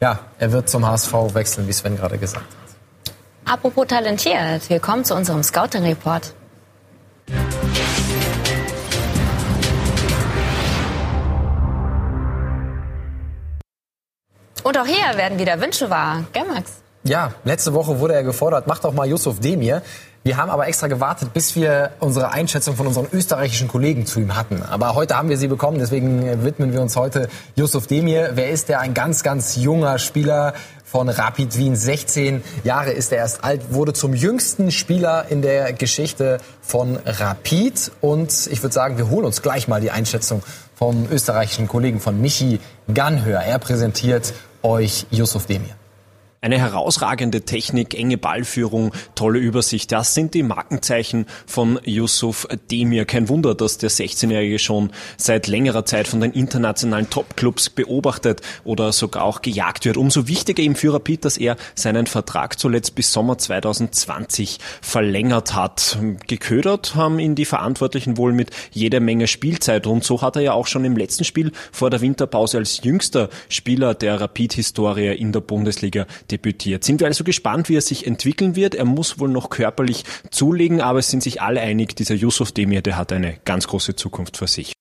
ja, 0.00 0.20
er 0.38 0.52
wird 0.52 0.68
zum 0.68 0.86
HSV 0.86 1.12
wechseln, 1.34 1.68
wie 1.68 1.72
Sven 1.72 1.96
gerade 1.96 2.18
gesagt 2.18 2.44
hat. 2.44 3.54
Apropos 3.54 3.86
talentiert, 3.86 4.68
wir 4.68 4.80
kommen 4.80 5.04
zu 5.04 5.14
unserem 5.14 5.42
Scouting-Report. 5.42 6.34
Und 14.62 14.76
auch 14.76 14.86
hier 14.86 15.16
werden 15.16 15.38
wieder 15.38 15.60
Wünsche 15.60 15.88
wahr. 15.88 16.24
Gell, 16.32 16.44
Max? 16.44 16.82
Ja, 17.04 17.32
letzte 17.44 17.72
Woche 17.72 17.98
wurde 18.00 18.14
er 18.14 18.22
gefordert, 18.22 18.66
macht 18.66 18.84
doch 18.84 18.92
mal 18.92 19.06
Yusuf 19.06 19.40
Demir. 19.40 19.82
Wir 20.28 20.36
haben 20.36 20.50
aber 20.50 20.68
extra 20.68 20.88
gewartet, 20.88 21.32
bis 21.32 21.56
wir 21.56 21.92
unsere 22.00 22.32
Einschätzung 22.32 22.76
von 22.76 22.86
unseren 22.86 23.06
österreichischen 23.10 23.66
Kollegen 23.66 24.04
zu 24.04 24.20
ihm 24.20 24.36
hatten. 24.36 24.62
Aber 24.62 24.94
heute 24.94 25.16
haben 25.16 25.30
wir 25.30 25.38
sie 25.38 25.48
bekommen, 25.48 25.78
deswegen 25.78 26.44
widmen 26.44 26.74
wir 26.74 26.82
uns 26.82 26.96
heute 26.96 27.30
Yusuf 27.56 27.86
Demir. 27.86 28.32
Wer 28.34 28.50
ist 28.50 28.68
der? 28.68 28.80
Ein 28.80 28.92
ganz, 28.92 29.22
ganz 29.22 29.56
junger 29.56 29.98
Spieler 29.98 30.52
von 30.84 31.08
Rapid 31.08 31.56
Wien. 31.56 31.74
16 31.74 32.42
Jahre 32.62 32.90
ist 32.90 33.10
er 33.10 33.20
erst 33.20 33.42
alt, 33.42 33.72
wurde 33.72 33.94
zum 33.94 34.12
jüngsten 34.12 34.70
Spieler 34.70 35.24
in 35.30 35.40
der 35.40 35.72
Geschichte 35.72 36.40
von 36.60 36.98
Rapid. 37.06 37.90
Und 38.02 38.48
ich 38.50 38.62
würde 38.62 38.74
sagen, 38.74 38.98
wir 38.98 39.08
holen 39.08 39.24
uns 39.24 39.40
gleich 39.40 39.66
mal 39.66 39.80
die 39.80 39.92
Einschätzung 39.92 40.42
vom 40.74 41.08
österreichischen 41.10 41.68
Kollegen 41.68 42.00
von 42.00 42.20
Michi 42.20 42.60
Ganhör. 42.92 43.40
Er 43.40 43.58
präsentiert 43.58 44.34
euch 44.62 45.06
Yusuf 45.10 45.46
Demir. 45.46 45.77
Eine 46.40 46.60
herausragende 46.60 47.40
Technik, 47.40 47.98
enge 47.98 48.16
Ballführung, 48.16 48.92
tolle 49.16 49.40
Übersicht. 49.40 49.90
Das 49.90 50.14
sind 50.14 50.34
die 50.34 50.44
Markenzeichen 50.44 51.26
von 51.46 51.80
Yusuf 51.84 52.46
Demir. 52.70 53.06
Kein 53.06 53.28
Wunder, 53.28 53.56
dass 53.56 53.78
der 53.78 53.90
16-Jährige 53.90 54.60
schon 54.60 54.90
seit 55.16 55.48
längerer 55.48 55.84
Zeit 55.84 56.06
von 56.06 56.20
den 56.20 56.30
internationalen 56.30 57.10
Topclubs 57.10 57.70
beobachtet 57.70 58.40
oder 58.62 58.92
sogar 58.92 59.24
auch 59.24 59.42
gejagt 59.42 59.84
wird. 59.84 59.96
Umso 59.96 60.28
wichtiger 60.28 60.62
ihm 60.62 60.76
für 60.76 60.94
Rapid, 60.94 61.24
dass 61.24 61.38
er 61.38 61.56
seinen 61.74 62.06
Vertrag 62.06 62.56
zuletzt 62.56 62.94
bis 62.94 63.12
Sommer 63.12 63.36
2020 63.36 64.60
verlängert 64.80 65.54
hat. 65.54 65.98
Geködert 66.28 66.94
haben 66.94 67.18
ihn 67.18 67.34
die 67.34 67.46
Verantwortlichen 67.46 68.16
wohl 68.16 68.32
mit 68.32 68.50
jeder 68.70 69.00
Menge 69.00 69.26
Spielzeit 69.26 69.88
und 69.88 70.04
so 70.04 70.22
hat 70.22 70.36
er 70.36 70.42
ja 70.42 70.52
auch 70.52 70.68
schon 70.68 70.84
im 70.84 70.96
letzten 70.96 71.24
Spiel 71.24 71.50
vor 71.72 71.90
der 71.90 72.00
Winterpause 72.00 72.58
als 72.58 72.84
jüngster 72.84 73.28
Spieler 73.48 73.94
der 73.94 74.20
Rapid-Historie 74.20 75.16
in 75.16 75.32
der 75.32 75.40
Bundesliga 75.40 76.06
debütiert. 76.30 76.84
Sind 76.84 77.00
wir 77.00 77.06
also 77.06 77.24
gespannt, 77.24 77.68
wie 77.68 77.76
er 77.76 77.82
sich 77.82 78.06
entwickeln 78.06 78.56
wird. 78.56 78.74
Er 78.74 78.84
muss 78.84 79.18
wohl 79.18 79.28
noch 79.28 79.50
körperlich 79.50 80.04
zulegen, 80.30 80.80
aber 80.80 81.00
es 81.00 81.10
sind 81.10 81.22
sich 81.22 81.42
alle 81.42 81.60
einig, 81.60 81.96
dieser 81.96 82.14
Yusuf 82.14 82.52
Demir, 82.52 82.82
der 82.82 82.96
hat 82.96 83.12
eine 83.12 83.38
ganz 83.44 83.66
große 83.66 83.96
Zukunft 83.96 84.36
vor 84.36 84.48
sich. 84.48 84.77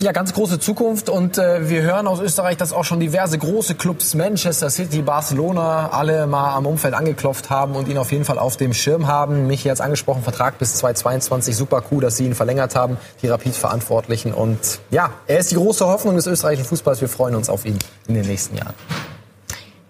Ja, 0.00 0.12
ganz 0.12 0.32
große 0.32 0.60
Zukunft 0.60 1.08
und 1.08 1.38
äh, 1.38 1.68
wir 1.68 1.82
hören 1.82 2.06
aus 2.06 2.20
Österreich, 2.20 2.56
dass 2.56 2.72
auch 2.72 2.84
schon 2.84 3.00
diverse 3.00 3.36
große 3.36 3.74
Clubs, 3.74 4.14
Manchester 4.14 4.70
City, 4.70 5.02
Barcelona, 5.02 5.88
alle 5.90 6.28
mal 6.28 6.54
am 6.54 6.66
Umfeld 6.66 6.94
angeklopft 6.94 7.50
haben 7.50 7.74
und 7.74 7.88
ihn 7.88 7.98
auf 7.98 8.12
jeden 8.12 8.24
Fall 8.24 8.38
auf 8.38 8.56
dem 8.56 8.74
Schirm 8.74 9.08
haben. 9.08 9.48
Mich 9.48 9.64
jetzt 9.64 9.80
angesprochen, 9.80 10.22
Vertrag 10.22 10.56
bis 10.58 10.76
2022, 10.76 11.56
super 11.56 11.82
cool, 11.90 12.00
dass 12.00 12.16
sie 12.16 12.26
ihn 12.26 12.36
verlängert 12.36 12.76
haben, 12.76 12.96
die 13.22 13.26
Rapid-Verantwortlichen. 13.26 14.32
Und 14.32 14.78
ja, 14.92 15.10
er 15.26 15.40
ist 15.40 15.50
die 15.50 15.56
große 15.56 15.84
Hoffnung 15.84 16.14
des 16.14 16.28
österreichischen 16.28 16.68
Fußballs. 16.68 17.00
Wir 17.00 17.08
freuen 17.08 17.34
uns 17.34 17.50
auf 17.50 17.66
ihn 17.66 17.80
in 18.06 18.14
den 18.14 18.24
nächsten 18.24 18.56
Jahren. 18.56 18.74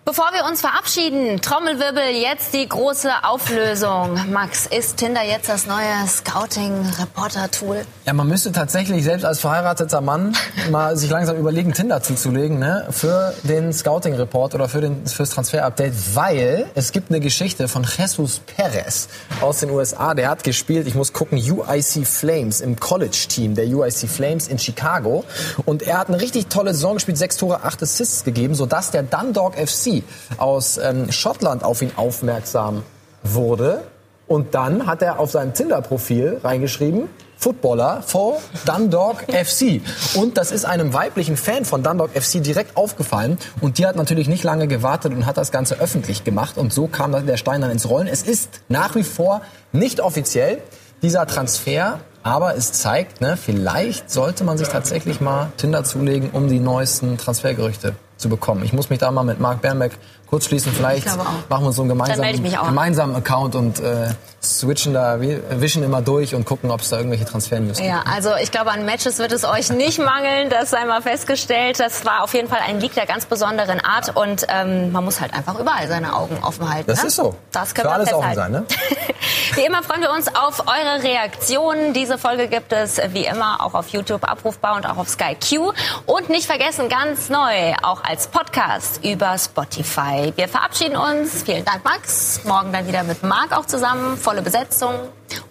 Bevor 0.08 0.30
wir 0.32 0.46
uns 0.46 0.62
verabschieden, 0.62 1.42
Trommelwirbel, 1.42 2.16
jetzt 2.18 2.54
die 2.54 2.66
große 2.66 3.10
Auflösung. 3.24 4.18
Max, 4.32 4.64
ist 4.64 4.96
Tinder 4.96 5.22
jetzt 5.22 5.50
das 5.50 5.66
neue 5.66 5.84
Scouting-Reporter-Tool? 6.06 7.84
Ja, 8.06 8.14
man 8.14 8.26
müsste 8.26 8.50
tatsächlich 8.50 9.04
selbst 9.04 9.26
als 9.26 9.40
verheirateter 9.40 10.00
Mann 10.00 10.34
mal 10.70 10.96
sich 10.96 11.10
langsam 11.10 11.36
überlegen, 11.36 11.74
Tinder 11.74 12.02
zuzulegen, 12.02 12.58
ne? 12.58 12.86
Für 12.90 13.34
den 13.42 13.70
Scouting-Report 13.70 14.54
oder 14.54 14.70
für 14.70 14.80
den, 14.80 15.06
fürs 15.06 15.28
Transfer-Update, 15.28 15.92
weil 16.14 16.64
es 16.74 16.92
gibt 16.92 17.10
eine 17.10 17.20
Geschichte 17.20 17.68
von 17.68 17.84
Jesus 17.84 18.38
Perez 18.38 19.08
aus 19.42 19.60
den 19.60 19.68
USA. 19.68 20.14
Der 20.14 20.30
hat 20.30 20.42
gespielt, 20.42 20.86
ich 20.86 20.94
muss 20.94 21.12
gucken, 21.12 21.36
UIC 21.36 22.06
Flames 22.06 22.62
im 22.62 22.80
College-Team 22.80 23.54
der 23.54 23.66
UIC 23.66 24.08
Flames 24.08 24.48
in 24.48 24.58
Chicago. 24.58 25.24
Und 25.66 25.82
er 25.82 25.98
hat 25.98 26.08
eine 26.08 26.18
richtig 26.18 26.46
tolle 26.46 26.72
Saison 26.72 26.94
gespielt, 26.94 27.18
sechs 27.18 27.36
Tore, 27.36 27.62
acht 27.62 27.82
Assists 27.82 28.24
gegeben, 28.24 28.54
sodass 28.54 28.90
der 28.90 29.02
Dundalk 29.02 29.56
FC 29.58 29.97
aus 30.38 30.78
ähm, 30.78 31.10
Schottland 31.12 31.64
auf 31.64 31.82
ihn 31.82 31.92
aufmerksam 31.96 32.82
wurde. 33.22 33.82
Und 34.26 34.54
dann 34.54 34.86
hat 34.86 35.00
er 35.02 35.18
auf 35.18 35.30
seinem 35.30 35.54
Tinder-Profil 35.54 36.40
reingeschrieben, 36.44 37.08
Footballer 37.38 38.02
for 38.02 38.40
Dundalk 38.66 39.24
FC. 39.32 39.80
Und 40.16 40.36
das 40.36 40.50
ist 40.50 40.64
einem 40.64 40.92
weiblichen 40.92 41.36
Fan 41.36 41.64
von 41.64 41.82
Dundalk 41.82 42.10
FC 42.10 42.42
direkt 42.42 42.76
aufgefallen. 42.76 43.38
Und 43.60 43.78
die 43.78 43.86
hat 43.86 43.96
natürlich 43.96 44.28
nicht 44.28 44.44
lange 44.44 44.66
gewartet 44.66 45.14
und 45.14 45.24
hat 45.24 45.38
das 45.38 45.50
Ganze 45.50 45.80
öffentlich 45.80 46.24
gemacht. 46.24 46.58
Und 46.58 46.72
so 46.72 46.88
kam 46.88 47.12
der 47.26 47.36
Stein 47.36 47.62
dann 47.62 47.70
ins 47.70 47.88
Rollen. 47.88 48.08
Es 48.08 48.22
ist 48.22 48.60
nach 48.68 48.94
wie 48.96 49.04
vor 49.04 49.40
nicht 49.72 50.00
offiziell 50.00 50.58
dieser 51.00 51.26
Transfer. 51.26 52.00
Aber 52.24 52.56
es 52.56 52.72
zeigt, 52.72 53.20
ne, 53.20 53.38
vielleicht 53.38 54.10
sollte 54.10 54.44
man 54.44 54.58
sich 54.58 54.68
tatsächlich 54.68 55.20
mal 55.20 55.52
Tinder 55.56 55.84
zulegen, 55.84 56.30
um 56.32 56.48
die 56.48 56.58
neuesten 56.58 57.16
Transfergerüchte 57.16 57.94
zu 58.18 58.28
bekommen. 58.28 58.62
Ich 58.64 58.72
muss 58.72 58.90
mich 58.90 58.98
da 58.98 59.10
mal 59.10 59.22
mit 59.22 59.40
Marc 59.40 59.62
Bernbeck 59.62 59.92
kurz 60.28 60.44
schließen. 60.44 60.72
Vielleicht 60.72 61.06
machen 61.48 61.64
wir 61.64 61.72
so 61.72 61.82
einen 61.82 61.88
gemeinsamen, 61.88 62.42
gemeinsamen 62.42 63.16
Account 63.16 63.54
und 63.54 63.80
äh, 63.80 64.08
switchen 64.42 64.94
da, 64.94 65.20
wir 65.20 65.60
wischen 65.60 65.82
immer 65.82 66.02
durch 66.02 66.34
und 66.34 66.44
gucken, 66.44 66.70
ob 66.70 66.80
es 66.80 66.90
da 66.90 66.96
irgendwelche 66.98 67.24
Transfer-News 67.24 67.78
gibt. 67.78 67.88
Ja, 67.88 68.04
also 68.12 68.30
ich 68.40 68.50
glaube, 68.50 68.70
an 68.70 68.84
Matches 68.84 69.18
wird 69.18 69.32
es 69.32 69.44
euch 69.44 69.70
nicht 69.70 69.98
mangeln. 69.98 70.50
Das 70.50 70.70
sei 70.70 70.84
mal 70.84 71.02
festgestellt. 71.02 71.80
Das 71.80 72.04
war 72.04 72.22
auf 72.22 72.34
jeden 72.34 72.48
Fall 72.48 72.60
ein 72.66 72.80
Leak 72.80 72.94
der 72.94 73.06
ganz 73.06 73.26
besonderen 73.26 73.80
Art 73.80 74.14
und 74.16 74.46
ähm, 74.48 74.92
man 74.92 75.04
muss 75.04 75.20
halt 75.20 75.34
einfach 75.34 75.58
überall 75.58 75.88
seine 75.88 76.14
Augen 76.14 76.38
offen 76.42 76.68
halten. 76.68 76.86
Das 76.86 77.02
ne? 77.02 77.08
ist 77.08 77.16
so. 77.16 77.34
Das 77.52 77.74
wir 77.74 77.90
alles 77.90 78.12
offen 78.12 78.34
sein, 78.34 78.52
ne? 78.52 78.64
wie 79.54 79.64
immer 79.64 79.82
freuen 79.82 80.02
wir 80.02 80.12
uns 80.12 80.28
auf 80.28 80.64
eure 80.66 81.02
Reaktionen. 81.02 81.92
Diese 81.92 82.18
Folge 82.18 82.48
gibt 82.48 82.72
es 82.72 83.00
wie 83.12 83.24
immer 83.24 83.64
auch 83.64 83.74
auf 83.74 83.88
YouTube 83.88 84.24
abrufbar 84.28 84.76
und 84.76 84.86
auch 84.86 84.98
auf 84.98 85.08
Sky 85.08 85.36
Q. 85.36 85.72
Und 86.06 86.28
nicht 86.28 86.46
vergessen, 86.46 86.88
ganz 86.88 87.28
neu, 87.28 87.74
auch 87.82 88.04
als 88.08 88.26
Podcast 88.26 89.04
über 89.04 89.36
Spotify. 89.36 90.32
Wir 90.34 90.48
verabschieden 90.48 90.96
uns. 90.96 91.42
Vielen 91.42 91.64
Dank, 91.64 91.84
Max. 91.84 92.40
Morgen 92.44 92.72
dann 92.72 92.86
wieder 92.88 93.02
mit 93.02 93.22
Marc 93.22 93.52
auch 93.52 93.66
zusammen. 93.66 94.16
Volle 94.16 94.40
Besetzung. 94.40 94.94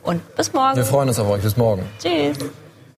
Und 0.02 0.36
bis 0.36 0.52
morgen. 0.54 0.76
Wir 0.76 0.86
freuen 0.86 1.08
uns 1.08 1.20
auf 1.20 1.30
euch. 1.30 1.44
Bis 1.44 1.56
morgen. 1.56 1.88
Tschüss. 2.00 2.38